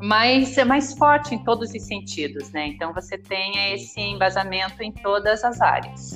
mais, 0.00 0.56
mais 0.64 0.92
forte 0.94 1.34
em 1.34 1.42
todos 1.42 1.70
os 1.72 1.82
sentidos, 1.82 2.52
né? 2.52 2.68
Então, 2.68 2.92
você 2.92 3.18
tenha 3.18 3.74
esse 3.74 4.00
embasamento 4.00 4.82
em 4.82 4.92
todas 4.92 5.42
as 5.42 5.60
áreas. 5.60 6.12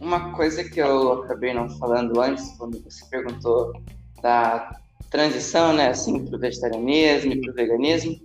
Uma 0.00 0.32
coisa 0.32 0.62
que 0.64 0.80
eu 0.80 1.24
acabei 1.24 1.52
não 1.52 1.68
falando 1.78 2.20
antes, 2.20 2.56
quando 2.56 2.82
você 2.82 3.04
perguntou 3.10 3.72
da 4.22 4.78
transição, 5.10 5.72
né, 5.72 5.88
assim, 5.88 6.24
para 6.24 6.36
o 6.36 6.38
vegetarianismo 6.38 7.32
e 7.32 7.40
para 7.40 7.50
o 7.50 7.54
veganismo, 7.54 8.16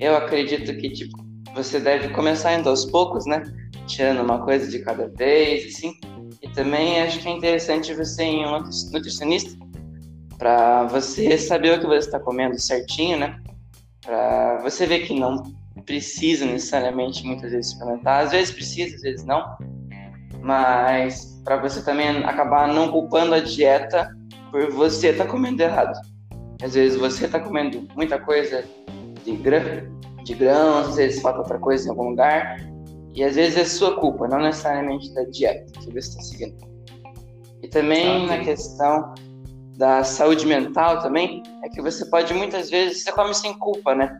eu 0.00 0.16
acredito 0.16 0.76
que, 0.76 0.90
tipo, 0.90 1.25
você 1.56 1.80
deve 1.80 2.10
começar 2.10 2.52
indo 2.52 2.68
aos 2.68 2.84
poucos, 2.84 3.24
né? 3.24 3.42
Tirando 3.86 4.20
uma 4.20 4.44
coisa 4.44 4.70
de 4.70 4.78
cada 4.80 5.08
vez, 5.08 5.74
assim. 5.74 5.94
E 6.42 6.48
também 6.50 7.00
acho 7.00 7.18
que 7.18 7.28
é 7.28 7.32
interessante 7.32 7.94
você 7.94 8.24
ir 8.24 8.42
em 8.42 8.46
um 8.46 8.62
nutricionista 8.92 9.56
para 10.36 10.84
você 10.84 11.38
saber 11.38 11.78
o 11.78 11.80
que 11.80 11.86
você 11.86 12.06
está 12.06 12.20
comendo 12.20 12.60
certinho, 12.60 13.18
né? 13.18 13.40
Para 14.04 14.58
você 14.62 14.86
ver 14.86 15.06
que 15.06 15.18
não 15.18 15.42
precisa 15.86 16.44
necessariamente 16.44 17.24
muitas 17.24 17.50
vezes 17.50 17.72
suplementar, 17.72 18.24
às 18.24 18.32
vezes 18.32 18.54
precisa, 18.54 18.94
às 18.94 19.02
vezes 19.02 19.24
não, 19.24 19.56
mas 20.42 21.40
para 21.42 21.56
você 21.56 21.82
também 21.82 22.22
acabar 22.24 22.68
não 22.68 22.90
culpando 22.90 23.34
a 23.34 23.40
dieta 23.40 24.10
por 24.50 24.70
você 24.72 25.08
estar 25.08 25.24
tá 25.24 25.30
comendo 25.30 25.62
errado. 25.62 25.98
Às 26.62 26.74
vezes 26.74 26.98
você 26.98 27.24
está 27.24 27.40
comendo 27.40 27.86
muita 27.94 28.18
coisa 28.18 28.64
de 29.24 29.32
grã, 29.36 29.82
de 30.26 30.34
grãos, 30.34 30.88
às 30.88 30.96
vezes 30.96 31.22
falta 31.22 31.38
outra 31.38 31.58
coisa 31.58 31.86
em 31.86 31.90
algum 31.90 32.10
lugar. 32.10 32.60
E 33.14 33.24
às 33.24 33.36
vezes 33.36 33.56
é 33.56 33.64
sua 33.64 33.98
culpa, 33.98 34.28
não 34.28 34.40
necessariamente 34.40 35.14
da 35.14 35.22
dieta 35.24 35.72
que 35.80 35.86
você 35.86 36.08
está 36.08 36.20
seguindo. 36.20 36.56
E 37.62 37.68
também 37.68 38.26
na 38.26 38.38
questão 38.38 39.14
da 39.78 40.04
saúde 40.04 40.44
mental 40.46 41.00
também, 41.00 41.42
é 41.62 41.68
que 41.68 41.80
você 41.80 42.04
pode 42.06 42.34
muitas 42.34 42.68
vezes, 42.68 43.02
você 43.02 43.12
come 43.12 43.34
sem 43.34 43.56
culpa, 43.58 43.94
né? 43.94 44.18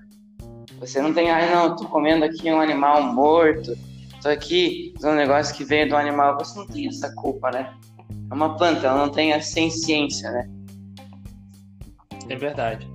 Você 0.78 1.00
não 1.00 1.12
tem, 1.12 1.30
ai 1.30 1.52
não, 1.54 1.74
tô 1.74 1.86
comendo 1.86 2.24
aqui 2.24 2.50
um 2.50 2.60
animal 2.60 3.02
morto, 3.02 3.76
tô 4.22 4.28
aqui 4.28 4.94
um 5.02 5.14
negócio 5.14 5.54
que 5.54 5.64
veio 5.64 5.88
do 5.88 5.96
animal, 5.96 6.38
você 6.38 6.58
não 6.58 6.66
tem 6.66 6.88
essa 6.88 7.12
culpa, 7.16 7.50
né? 7.50 7.74
É 8.30 8.34
uma 8.34 8.56
planta, 8.56 8.86
ela 8.86 9.06
não 9.06 9.12
tem 9.12 9.32
a 9.32 9.40
ciência, 9.40 10.30
né? 10.30 10.48
É 12.28 12.36
verdade. 12.36 12.86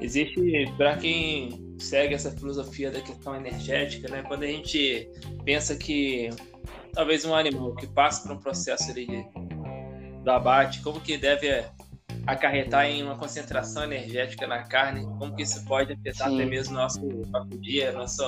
Existe, 0.00 0.72
para 0.76 0.96
quem 0.96 1.61
segue 1.82 2.14
essa 2.14 2.30
filosofia 2.30 2.90
da 2.90 3.00
questão 3.00 3.34
energética, 3.34 4.08
né? 4.08 4.22
Quando 4.26 4.44
a 4.44 4.46
gente 4.46 5.10
pensa 5.44 5.76
que 5.76 6.30
talvez 6.92 7.24
um 7.24 7.34
animal 7.34 7.74
que 7.74 7.86
passa 7.86 8.22
por 8.22 8.32
um 8.32 8.38
processo 8.38 8.90
ali 8.90 9.06
de, 9.06 9.26
do 10.22 10.30
abate, 10.30 10.80
como 10.80 11.00
que 11.00 11.16
deve 11.16 11.64
acarretar 12.26 12.86
em 12.86 13.02
uma 13.02 13.16
concentração 13.16 13.84
energética 13.84 14.46
na 14.46 14.62
carne, 14.62 15.04
como 15.18 15.34
que 15.34 15.42
isso 15.42 15.64
pode 15.64 15.92
afetar 15.92 16.28
Sim. 16.28 16.36
até 16.36 16.44
mesmo 16.44 16.74
nosso, 16.74 17.00
nosso 17.00 17.58
dia, 17.58 17.92
nosso 17.92 18.22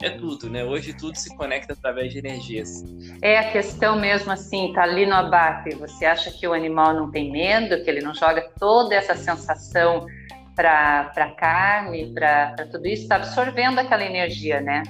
é 0.00 0.10
tudo, 0.10 0.48
né? 0.48 0.64
Hoje 0.64 0.92
tudo 0.92 1.16
se 1.16 1.36
conecta 1.36 1.72
através 1.72 2.12
de 2.12 2.20
energias. 2.20 2.84
É 3.20 3.36
a 3.38 3.50
questão 3.50 3.98
mesmo 3.98 4.30
assim, 4.30 4.72
tá 4.72 4.84
ali 4.84 5.04
no 5.04 5.14
abate, 5.14 5.74
você 5.74 6.06
acha 6.06 6.30
que 6.30 6.46
o 6.46 6.52
animal 6.52 6.94
não 6.94 7.10
tem 7.10 7.32
medo, 7.32 7.82
que 7.82 7.90
ele 7.90 8.00
não 8.00 8.14
joga 8.14 8.48
toda 8.58 8.94
essa 8.94 9.16
sensação 9.16 10.06
para 10.58 11.12
a 11.14 11.30
carne, 11.36 12.12
para 12.12 12.66
tudo 12.72 12.84
isso, 12.88 13.02
está 13.02 13.14
absorvendo 13.14 13.78
aquela 13.78 14.04
energia, 14.04 14.60
né? 14.60 14.82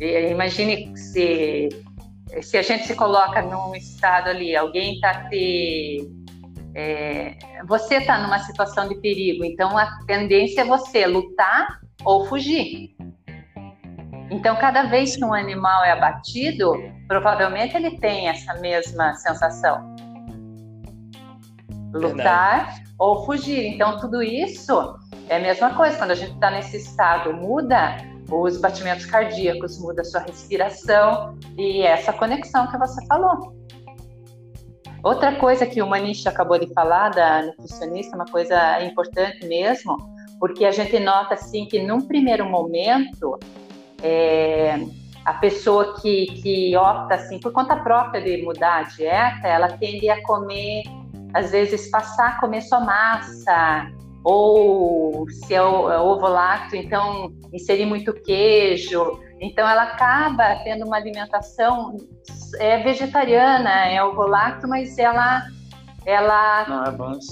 E, 0.00 0.28
imagine 0.28 0.96
se, 0.96 1.68
se 2.42 2.58
a 2.58 2.62
gente 2.62 2.84
se 2.84 2.96
coloca 2.96 3.40
num 3.40 3.76
estado 3.76 4.30
ali, 4.30 4.56
alguém 4.56 4.94
está 4.94 5.28
te. 5.28 6.10
É, 6.74 7.36
você 7.68 7.98
está 7.98 8.18
numa 8.18 8.40
situação 8.40 8.88
de 8.88 8.96
perigo, 8.96 9.44
então 9.44 9.78
a 9.78 10.00
tendência 10.04 10.62
é 10.62 10.64
você 10.64 11.06
lutar 11.06 11.78
ou 12.04 12.26
fugir. 12.26 12.96
Então, 14.32 14.56
cada 14.56 14.82
vez 14.82 15.16
que 15.16 15.24
um 15.24 15.32
animal 15.32 15.84
é 15.84 15.92
abatido, 15.92 16.72
provavelmente 17.06 17.76
ele 17.76 18.00
tem 18.00 18.28
essa 18.28 18.54
mesma 18.54 19.14
sensação. 19.14 19.94
Lutar 21.98 22.66
Verdade. 22.66 22.84
ou 22.98 23.24
fugir. 23.24 23.66
Então, 23.66 23.98
tudo 23.98 24.22
isso 24.22 24.98
é 25.28 25.36
a 25.36 25.40
mesma 25.40 25.74
coisa. 25.74 25.96
Quando 25.96 26.10
a 26.10 26.14
gente 26.14 26.34
está 26.34 26.50
nesse 26.50 26.76
estado, 26.76 27.32
muda 27.32 27.96
os 28.30 28.58
batimentos 28.58 29.06
cardíacos, 29.06 29.78
muda 29.78 30.02
a 30.02 30.04
sua 30.04 30.20
respiração 30.20 31.38
e 31.56 31.82
essa 31.82 32.12
conexão 32.12 32.66
que 32.68 32.78
você 32.78 33.04
falou. 33.06 33.54
Outra 35.02 35.36
coisa 35.36 35.66
que 35.66 35.82
o 35.82 35.86
Manish 35.86 36.26
acabou 36.26 36.58
de 36.58 36.72
falar 36.72 37.10
da 37.10 37.42
nutricionista, 37.42 38.16
uma 38.16 38.24
coisa 38.24 38.82
importante 38.82 39.46
mesmo, 39.46 39.96
porque 40.40 40.64
a 40.64 40.70
gente 40.70 40.98
nota 40.98 41.34
assim 41.34 41.66
que 41.66 41.82
num 41.82 42.00
primeiro 42.00 42.48
momento 42.48 43.38
é, 44.02 44.78
a 45.24 45.34
pessoa 45.34 46.00
que, 46.00 46.26
que 46.42 46.76
opta 46.76 47.16
assim 47.16 47.38
por 47.38 47.52
conta 47.52 47.76
própria 47.76 48.22
de 48.22 48.42
mudar 48.42 48.78
a 48.78 48.82
dieta, 48.82 49.46
ela 49.46 49.68
tende 49.76 50.08
a 50.08 50.22
comer, 50.22 50.82
às 51.34 51.50
vezes 51.50 51.90
passar 51.90 52.28
a 52.28 52.40
comer 52.40 52.62
só 52.62 52.80
massa, 52.80 53.90
ou 54.22 55.28
se 55.28 55.52
é, 55.52 55.58
é 55.58 55.60
ovo 55.62 56.26
lácteo, 56.26 56.78
então 56.78 57.32
inserir 57.52 57.84
muito 57.84 58.12
queijo. 58.12 59.20
Então 59.40 59.68
ela 59.68 59.82
acaba 59.82 60.56
tendo 60.64 60.86
uma 60.86 60.96
alimentação 60.96 61.96
é 62.58 62.78
vegetariana, 62.78 63.88
é 63.88 64.02
ovo 64.02 64.26
lácteo, 64.26 64.68
mas 64.68 64.96
ela 64.98 65.42
ela 66.06 66.66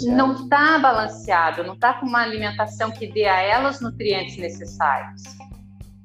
não, 0.06 0.32
é 0.32 0.34
está 0.34 0.78
balanceado, 0.78 1.62
não 1.62 1.74
está 1.74 1.94
com 1.94 2.06
uma 2.06 2.22
alimentação 2.22 2.90
que 2.90 3.06
dê 3.06 3.26
a 3.26 3.40
ela 3.40 3.70
os 3.70 3.80
nutrientes 3.80 4.36
necessários. 4.38 5.22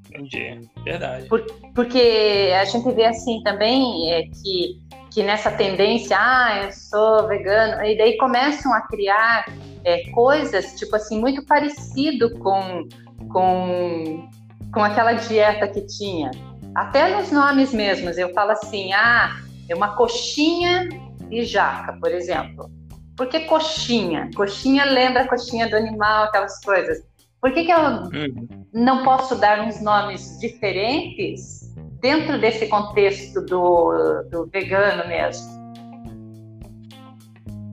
Entendi, 0.09 0.67
verdade. 0.83 1.27
Por, 1.27 1.45
porque 1.73 2.51
a 2.59 2.65
gente 2.65 2.91
vê 2.91 3.05
assim 3.05 3.41
também 3.43 4.11
é, 4.11 4.23
que, 4.23 4.81
que 5.11 5.23
nessa 5.23 5.51
tendência, 5.51 6.17
ah, 6.19 6.63
eu 6.63 6.71
sou 6.71 7.27
vegano, 7.27 7.83
e 7.83 7.97
daí 7.97 8.17
começam 8.17 8.73
a 8.73 8.81
criar 8.81 9.45
é, 9.83 10.09
coisas, 10.11 10.73
tipo 10.75 10.95
assim, 10.95 11.19
muito 11.19 11.45
parecido 11.45 12.37
com, 12.39 12.87
com, 13.29 14.29
com 14.73 14.83
aquela 14.83 15.13
dieta 15.13 15.67
que 15.67 15.81
tinha. 15.81 16.31
Até 16.75 17.15
nos 17.15 17.31
nomes 17.31 17.73
mesmos, 17.73 18.17
eu 18.17 18.33
falo 18.33 18.51
assim, 18.51 18.93
ah, 18.93 19.35
é 19.69 19.75
uma 19.75 19.95
coxinha 19.95 20.89
e 21.31 21.43
jaca, 21.43 21.93
por 21.99 22.11
exemplo. 22.11 22.69
Por 23.15 23.27
que 23.27 23.41
coxinha? 23.41 24.29
Coxinha 24.35 24.85
lembra 24.85 25.23
a 25.23 25.27
coxinha 25.27 25.67
do 25.67 25.75
animal, 25.75 26.25
aquelas 26.25 26.59
coisas. 26.63 27.03
Por 27.41 27.51
que, 27.51 27.65
que 27.65 27.71
eu 27.71 27.79
uhum. 27.79 28.47
não 28.73 29.03
posso 29.03 29.35
dar 29.35 29.61
uns 29.61 29.81
nomes 29.81 30.39
diferentes 30.39 31.66
dentro 32.01 32.39
desse 32.39 32.67
contexto 32.67 33.41
do, 33.45 34.23
do 34.31 34.47
vegano 34.47 35.07
mesmo? 35.07 35.57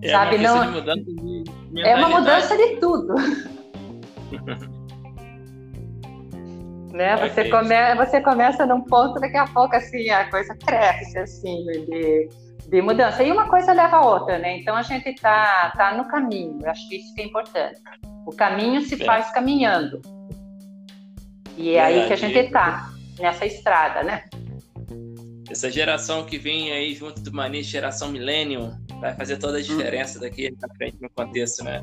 É 0.02 0.10
Sabe, 0.10 0.36
uma 0.36 0.64
não... 0.64 0.72
mudança 0.72 1.04
de 1.04 1.44
é 1.76 1.96
uma 1.96 2.08
mudança 2.08 2.56
de 2.56 2.76
tudo. 2.76 3.14
né? 6.94 7.16
Você, 7.16 7.40
okay. 7.40 7.50
come, 7.50 7.94
você 7.96 8.20
começa 8.20 8.64
num 8.64 8.80
ponto, 8.82 9.18
daqui 9.20 9.36
a 9.36 9.46
pouco 9.46 9.74
assim, 9.74 10.08
a 10.10 10.30
coisa 10.30 10.56
cresce 10.64 11.18
assim, 11.18 11.64
de, 11.66 12.28
de 12.68 12.82
mudança. 12.82 13.22
E 13.22 13.32
uma 13.32 13.48
coisa 13.48 13.72
leva 13.72 13.96
a 13.96 14.06
outra, 14.06 14.38
né? 14.38 14.58
Então 14.58 14.76
a 14.76 14.82
gente 14.82 15.08
está 15.08 15.72
tá 15.76 15.96
no 15.96 16.06
caminho, 16.06 16.58
eu 16.62 16.70
acho 16.70 16.88
que 16.88 16.96
isso 16.96 17.12
que 17.14 17.22
é 17.22 17.24
importante. 17.24 17.80
O 18.26 18.30
caminho 18.30 18.80
se 18.82 18.94
é. 19.02 19.04
faz 19.04 19.30
caminhando. 19.32 20.00
E 21.56 21.70
é, 21.70 21.74
é 21.74 21.80
aí 21.80 22.06
que 22.06 22.12
a 22.12 22.16
gente 22.16 22.38
está, 22.38 22.90
nessa 23.18 23.46
estrada, 23.46 24.02
né? 24.02 24.24
Essa 25.50 25.70
geração 25.70 26.24
que 26.24 26.38
vem 26.38 26.72
aí 26.72 26.94
junto 26.94 27.20
do 27.20 27.32
Mani, 27.32 27.62
geração 27.62 28.10
Millennium, 28.10 28.76
vai 29.00 29.14
fazer 29.14 29.36
toda 29.36 29.58
a 29.58 29.60
hum. 29.60 29.64
diferença 29.64 30.18
daqui 30.18 30.50
pra 30.52 30.74
frente 30.74 30.96
no 31.00 31.10
contexto, 31.10 31.62
né? 31.62 31.82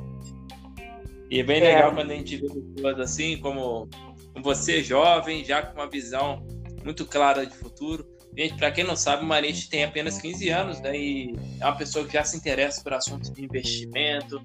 E 1.29 1.39
é 1.39 1.43
bem 1.43 1.61
é. 1.61 1.75
legal 1.75 1.93
quando 1.93 2.11
a 2.11 2.15
gente 2.15 2.35
vê 2.37 2.47
pessoas 2.49 2.99
assim, 2.99 3.37
como, 3.37 3.87
você, 4.41 4.83
jovem, 4.83 5.45
já 5.45 5.61
com 5.61 5.79
uma 5.79 5.89
visão 5.89 6.45
muito 6.83 7.05
clara 7.05 7.45
de 7.45 7.55
futuro. 7.55 8.05
Gente, 8.37 8.55
para 8.57 8.71
quem 8.71 8.83
não 8.83 8.95
sabe, 8.95 9.23
o 9.23 9.25
Marite 9.25 9.69
tem 9.69 9.83
apenas 9.83 10.17
15 10.19 10.49
anos, 10.49 10.81
né? 10.81 10.97
E 10.97 11.35
é 11.59 11.65
uma 11.65 11.75
pessoa 11.75 12.05
que 12.05 12.13
já 12.13 12.23
se 12.23 12.35
interessa 12.35 12.81
por 12.81 12.93
assuntos 12.93 13.29
de 13.29 13.43
investimento. 13.43 14.41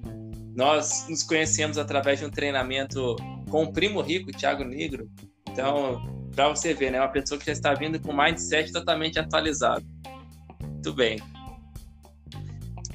Nós 0.54 1.06
nos 1.08 1.22
conhecemos 1.22 1.78
através 1.78 2.18
de 2.20 2.24
um 2.24 2.30
treinamento 2.30 3.16
com 3.50 3.64
o 3.64 3.72
primo 3.72 4.00
rico, 4.00 4.30
Thiago 4.32 4.64
Negro. 4.64 5.08
Então, 5.48 6.25
para 6.36 6.50
você 6.50 6.74
ver, 6.74 6.92
né? 6.92 7.00
Uma 7.00 7.08
pessoa 7.08 7.40
que 7.40 7.46
já 7.46 7.52
está 7.52 7.72
vindo 7.72 7.98
com 7.98 8.12
mindset 8.12 8.70
totalmente 8.70 9.18
atualizado. 9.18 9.84
Muito 10.60 10.92
bem. 10.92 11.18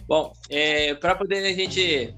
Bom, 0.07 0.31
é, 0.47 0.93
para 0.93 1.15
poder 1.15 1.43
a 1.45 1.53
gente 1.53 2.15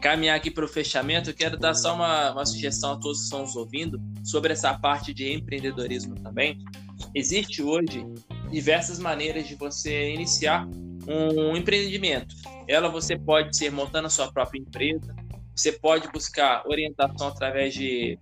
caminhar 0.00 0.36
aqui 0.36 0.50
para 0.50 0.64
o 0.64 0.68
fechamento, 0.68 1.30
eu 1.30 1.34
quero 1.34 1.58
dar 1.58 1.74
só 1.74 1.94
uma, 1.94 2.32
uma 2.32 2.46
sugestão 2.46 2.92
a 2.92 2.96
todos 2.96 3.18
que 3.18 3.24
estão 3.24 3.40
nos 3.42 3.56
ouvindo 3.56 4.00
sobre 4.24 4.52
essa 4.52 4.72
parte 4.78 5.12
de 5.12 5.34
empreendedorismo 5.34 6.14
também. 6.14 6.58
Existe 7.14 7.62
hoje 7.62 8.06
diversas 8.50 8.98
maneiras 8.98 9.46
de 9.46 9.54
você 9.54 10.14
iniciar 10.14 10.66
um 11.06 11.56
empreendimento. 11.56 12.34
Ela 12.66 12.88
você 12.88 13.18
pode 13.18 13.56
ser 13.56 13.70
montando 13.70 14.06
a 14.06 14.10
sua 14.10 14.32
própria 14.32 14.60
empresa, 14.60 15.14
você 15.54 15.72
pode 15.72 16.10
buscar 16.12 16.62
orientação 16.66 17.28
através 17.28 17.74
de 17.74 18.18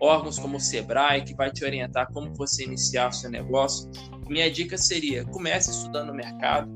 órgãos 0.00 0.38
como 0.38 0.56
o 0.56 0.60
Sebrae, 0.60 1.22
que 1.22 1.34
vai 1.34 1.50
te 1.50 1.64
orientar 1.64 2.10
como 2.12 2.34
você 2.34 2.64
iniciar 2.64 3.10
o 3.10 3.12
seu 3.12 3.30
negócio. 3.30 3.90
Minha 4.28 4.50
dica 4.50 4.78
seria: 4.78 5.24
comece 5.26 5.70
estudando 5.70 6.10
o 6.10 6.14
mercado, 6.14 6.70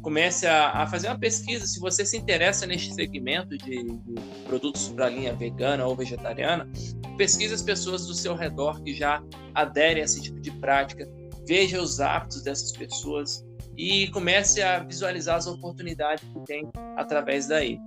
comece 0.00 0.46
a, 0.46 0.70
a, 0.70 0.86
fazer 0.86 1.08
uma 1.08 1.18
pesquisa. 1.18 1.66
Se 1.66 1.78
você 1.78 2.04
se 2.04 2.16
interessa 2.16 2.66
neste 2.66 2.92
segmento 2.94 3.56
de, 3.58 3.84
de 3.84 4.20
produtos 4.46 4.88
para 4.88 5.06
a 5.06 5.10
linha 5.10 5.34
vegana 5.34 5.86
ou 5.86 5.94
vegetariana, 5.94 6.68
pesquise 7.16 7.54
as 7.54 7.62
pessoas 7.62 8.06
do 8.06 8.14
seu 8.14 8.34
redor 8.34 8.82
que 8.82 8.94
já 8.94 9.22
aderem 9.54 10.02
a 10.02 10.04
esse 10.04 10.22
tipo 10.22 10.40
de 10.40 10.50
prática, 10.52 11.06
veja 11.46 11.80
os 11.80 12.00
hábitos 12.00 12.42
dessas 12.42 12.72
pessoas 12.72 13.44
e 13.76 14.08
comece 14.08 14.62
a 14.62 14.80
visualizar 14.80 15.36
as 15.36 15.46
oportunidades 15.46 16.24
que 16.24 16.44
tem 16.44 16.68
através 16.96 17.46
daí. 17.46 17.78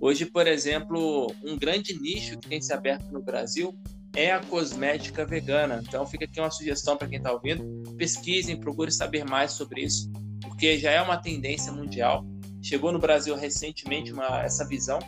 Hoje, 0.00 0.26
por 0.26 0.46
exemplo, 0.46 1.26
um 1.44 1.58
grande 1.58 1.98
nicho 2.00 2.38
que 2.38 2.48
tem 2.48 2.60
se 2.60 2.72
aberto 2.72 3.10
no 3.10 3.20
Brasil 3.20 3.76
é 4.14 4.32
a 4.32 4.40
cosmética 4.40 5.24
vegana. 5.24 5.82
Então, 5.86 6.06
fica 6.06 6.24
aqui 6.24 6.40
uma 6.40 6.50
sugestão 6.50 6.96
para 6.96 7.08
quem 7.08 7.18
está 7.18 7.32
ouvindo: 7.32 7.64
pesquisem, 7.96 8.58
procurem 8.58 8.92
saber 8.92 9.24
mais 9.24 9.52
sobre 9.52 9.82
isso 9.82 10.10
porque 10.58 10.76
já 10.76 10.90
é 10.90 11.00
uma 11.00 11.16
tendência 11.16 11.70
mundial. 11.70 12.26
Chegou 12.60 12.90
no 12.90 12.98
Brasil 12.98 13.36
recentemente 13.36 14.12
uma, 14.12 14.42
essa 14.42 14.66
visão 14.66 14.98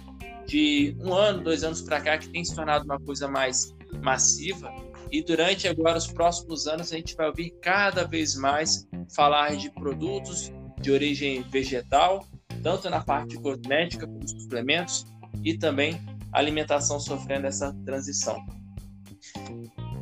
de 0.46 0.96
um 1.00 1.12
ano, 1.12 1.42
dois 1.42 1.64
anos 1.64 1.82
para 1.82 2.00
cá 2.00 2.16
que 2.16 2.28
tem 2.28 2.44
se 2.44 2.54
tornado 2.54 2.84
uma 2.84 3.00
coisa 3.00 3.26
mais 3.26 3.74
massiva. 4.00 4.72
E 5.10 5.24
durante 5.24 5.66
agora 5.66 5.98
os 5.98 6.06
próximos 6.06 6.68
anos 6.68 6.92
a 6.92 6.96
gente 6.96 7.16
vai 7.16 7.26
ouvir 7.26 7.50
cada 7.60 8.04
vez 8.04 8.36
mais 8.36 8.88
falar 9.12 9.56
de 9.56 9.70
produtos 9.70 10.52
de 10.80 10.92
origem 10.92 11.42
vegetal, 11.42 12.24
tanto 12.62 12.88
na 12.88 13.00
parte 13.00 13.36
cosmética 13.36 14.06
como 14.06 14.28
suplementos 14.28 15.04
e 15.42 15.58
também 15.58 16.00
alimentação 16.32 17.00
sofrendo 17.00 17.48
essa 17.48 17.74
transição. 17.84 18.40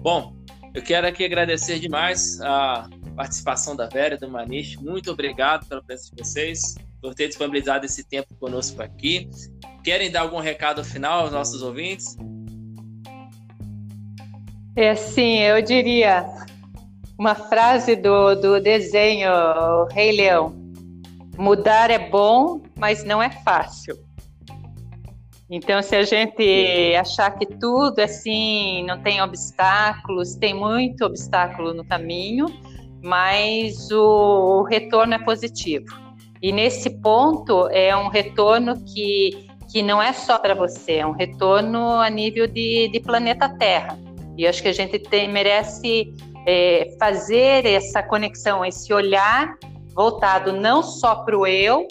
Bom, 0.02 0.34
eu 0.74 0.82
quero 0.82 1.06
aqui 1.06 1.24
agradecer 1.24 1.78
demais 1.78 2.40
a 2.40 2.88
participação 3.16 3.74
da 3.74 3.86
Vera 3.86 4.16
do 4.16 4.28
Manish. 4.28 4.76
Muito 4.76 5.10
obrigado 5.10 5.66
pela 5.66 5.82
presença 5.82 6.14
de 6.14 6.22
vocês, 6.22 6.74
por 7.00 7.14
ter 7.14 7.28
disponibilizado 7.28 7.84
esse 7.84 8.04
tempo 8.04 8.34
conosco 8.36 8.80
aqui. 8.82 9.28
Querem 9.82 10.10
dar 10.10 10.20
algum 10.20 10.38
recado 10.38 10.84
final 10.84 11.22
aos 11.22 11.32
nossos 11.32 11.62
ouvintes? 11.62 12.16
É 14.76 14.94
sim, 14.94 15.38
eu 15.38 15.60
diria 15.60 16.24
uma 17.18 17.34
frase 17.34 17.96
do, 17.96 18.36
do 18.36 18.60
desenho 18.60 19.30
Rei 19.90 20.12
Leão: 20.12 20.54
mudar 21.36 21.90
é 21.90 21.98
bom, 21.98 22.62
mas 22.76 23.02
não 23.02 23.20
é 23.20 23.30
fácil. 23.30 24.07
Então, 25.50 25.80
se 25.82 25.96
a 25.96 26.02
gente 26.02 26.94
achar 26.96 27.30
que 27.30 27.46
tudo 27.46 28.00
assim 28.00 28.84
não 28.84 29.00
tem 29.02 29.22
obstáculos, 29.22 30.34
tem 30.34 30.52
muito 30.52 31.04
obstáculo 31.04 31.72
no 31.72 31.84
caminho, 31.84 32.46
mas 33.02 33.90
o 33.90 34.62
retorno 34.64 35.14
é 35.14 35.18
positivo. 35.18 35.86
E 36.42 36.52
nesse 36.52 36.90
ponto 37.00 37.66
é 37.68 37.96
um 37.96 38.08
retorno 38.08 38.76
que, 38.84 39.48
que 39.72 39.82
não 39.82 40.02
é 40.02 40.12
só 40.12 40.38
para 40.38 40.54
você, 40.54 40.96
é 40.96 41.06
um 41.06 41.12
retorno 41.12 41.94
a 41.94 42.10
nível 42.10 42.46
de, 42.46 42.88
de 42.92 43.00
planeta 43.00 43.48
Terra. 43.48 43.98
E 44.36 44.46
acho 44.46 44.62
que 44.62 44.68
a 44.68 44.72
gente 44.72 44.98
tem, 44.98 45.28
merece 45.28 46.12
é, 46.46 46.94
fazer 46.98 47.64
essa 47.66 48.02
conexão, 48.02 48.64
esse 48.64 48.92
olhar 48.92 49.56
voltado 49.94 50.52
não 50.52 50.82
só 50.82 51.16
para 51.16 51.36
o 51.36 51.46
eu, 51.46 51.88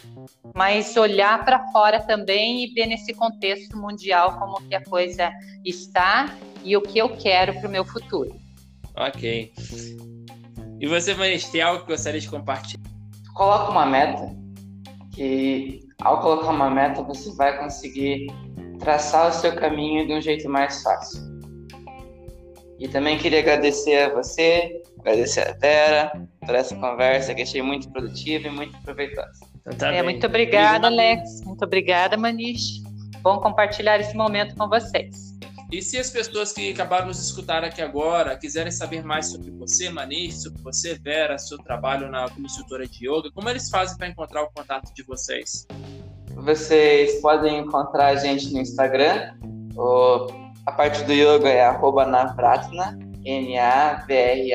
mas 0.56 0.96
olhar 0.98 1.44
para 1.44 1.72
fora 1.72 2.00
também 2.02 2.63
e 2.63 2.74
ver 2.74 2.86
nesse 2.88 3.13
contexto 3.13 3.78
mundial 3.78 4.38
como 4.40 4.62
que 4.68 4.76
a 4.76 4.84
coisa 4.84 5.32
está 5.66 6.36
e 6.63 6.76
o 6.76 6.82
que 6.82 6.98
eu 6.98 7.10
quero 7.10 7.54
para 7.54 7.68
o 7.68 7.72
meu 7.72 7.86
futuro. 7.86 8.36
Ok. 8.96 9.52
E 10.80 10.88
você, 10.88 11.13
Vanessa, 11.13 11.52
tem 11.52 11.62
algo 11.62 11.82
que 11.82 11.92
gostaria 11.92 12.20
de 12.20 12.30
compartilhar? 12.30 12.82
Coloca 13.34 13.72
uma 13.72 13.86
meta 13.86 14.36
que 15.13 15.88
ao 16.02 16.22
colocar 16.22 16.52
uma 16.52 16.70
meta, 16.70 17.02
você 17.02 17.34
vai 17.36 17.58
conseguir 17.58 18.28
traçar 18.80 19.30
o 19.30 19.32
seu 19.32 19.56
caminho 19.56 20.06
de 20.06 20.13
um 20.13 20.22
jeito 20.22 20.48
mais 20.48 20.84
fácil. 20.84 21.22
E 22.80 22.88
também 22.88 23.18
queria 23.18 23.40
agradecer 23.40 24.04
a 24.04 24.13
você, 24.13 24.80
agradecer 25.00 25.42
a 25.42 25.54
Vera 25.54 26.12
por 26.46 26.54
essa 26.54 26.76
conversa 26.76 27.34
que 27.34 27.42
achei 27.42 27.63
muito 27.63 27.92
produtiva 27.92 28.48
e 28.48 28.52
muito 28.52 28.80
proveitosa. 28.84 29.40
Tá 29.75 29.93
é, 29.93 30.01
muito 30.01 30.25
obrigada, 30.25 30.88
Alex. 30.88 31.41
Muito 31.43 31.63
obrigada, 31.65 32.15
Manish. 32.15 32.82
Bom 33.21 33.39
compartilhar 33.39 33.99
esse 33.99 34.15
momento 34.15 34.56
com 34.56 34.69
vocês. 34.69 35.36
E 35.69 35.82
se 35.82 35.97
as 35.97 36.10
pessoas 36.10 36.53
que 36.53 36.71
acabaram 36.71 37.12
de 37.12 37.17
escutar 37.17 37.62
aqui 37.65 37.82
agora 37.82 38.38
quiserem 38.38 38.71
saber 38.71 39.03
mais 39.03 39.25
sobre 39.27 39.51
você, 39.51 39.89
Manish, 39.89 40.43
sobre 40.43 40.62
você, 40.62 40.95
Vera, 40.95 41.38
seu 41.38 41.58
trabalho 41.58 42.10
na 42.10 42.30
como 42.30 42.45
instrutora 42.45 42.88
de 42.88 43.06
yoga, 43.06 43.30
como 43.34 43.49
eles 43.49 43.69
fazem 43.69 43.97
para 43.97 44.08
encontrar 44.08 44.43
o 44.43 44.49
contato 44.51 44.93
de 44.93 45.03
vocês? 45.03 45.67
Vocês 46.36 47.19
podem 47.19 47.60
encontrar 47.60 48.08
a 48.08 48.15
gente 48.15 48.53
no 48.53 48.62
Instagram. 48.62 49.34
O, 49.75 50.27
a 50.65 50.71
parte 50.71 51.03
do 51.03 51.12
yoga 51.12 51.49
é 51.49 51.65
arroba 51.65 52.06
navratna, 52.06 52.97
N-A-V-R-A-T-T-N-A. 53.25 54.47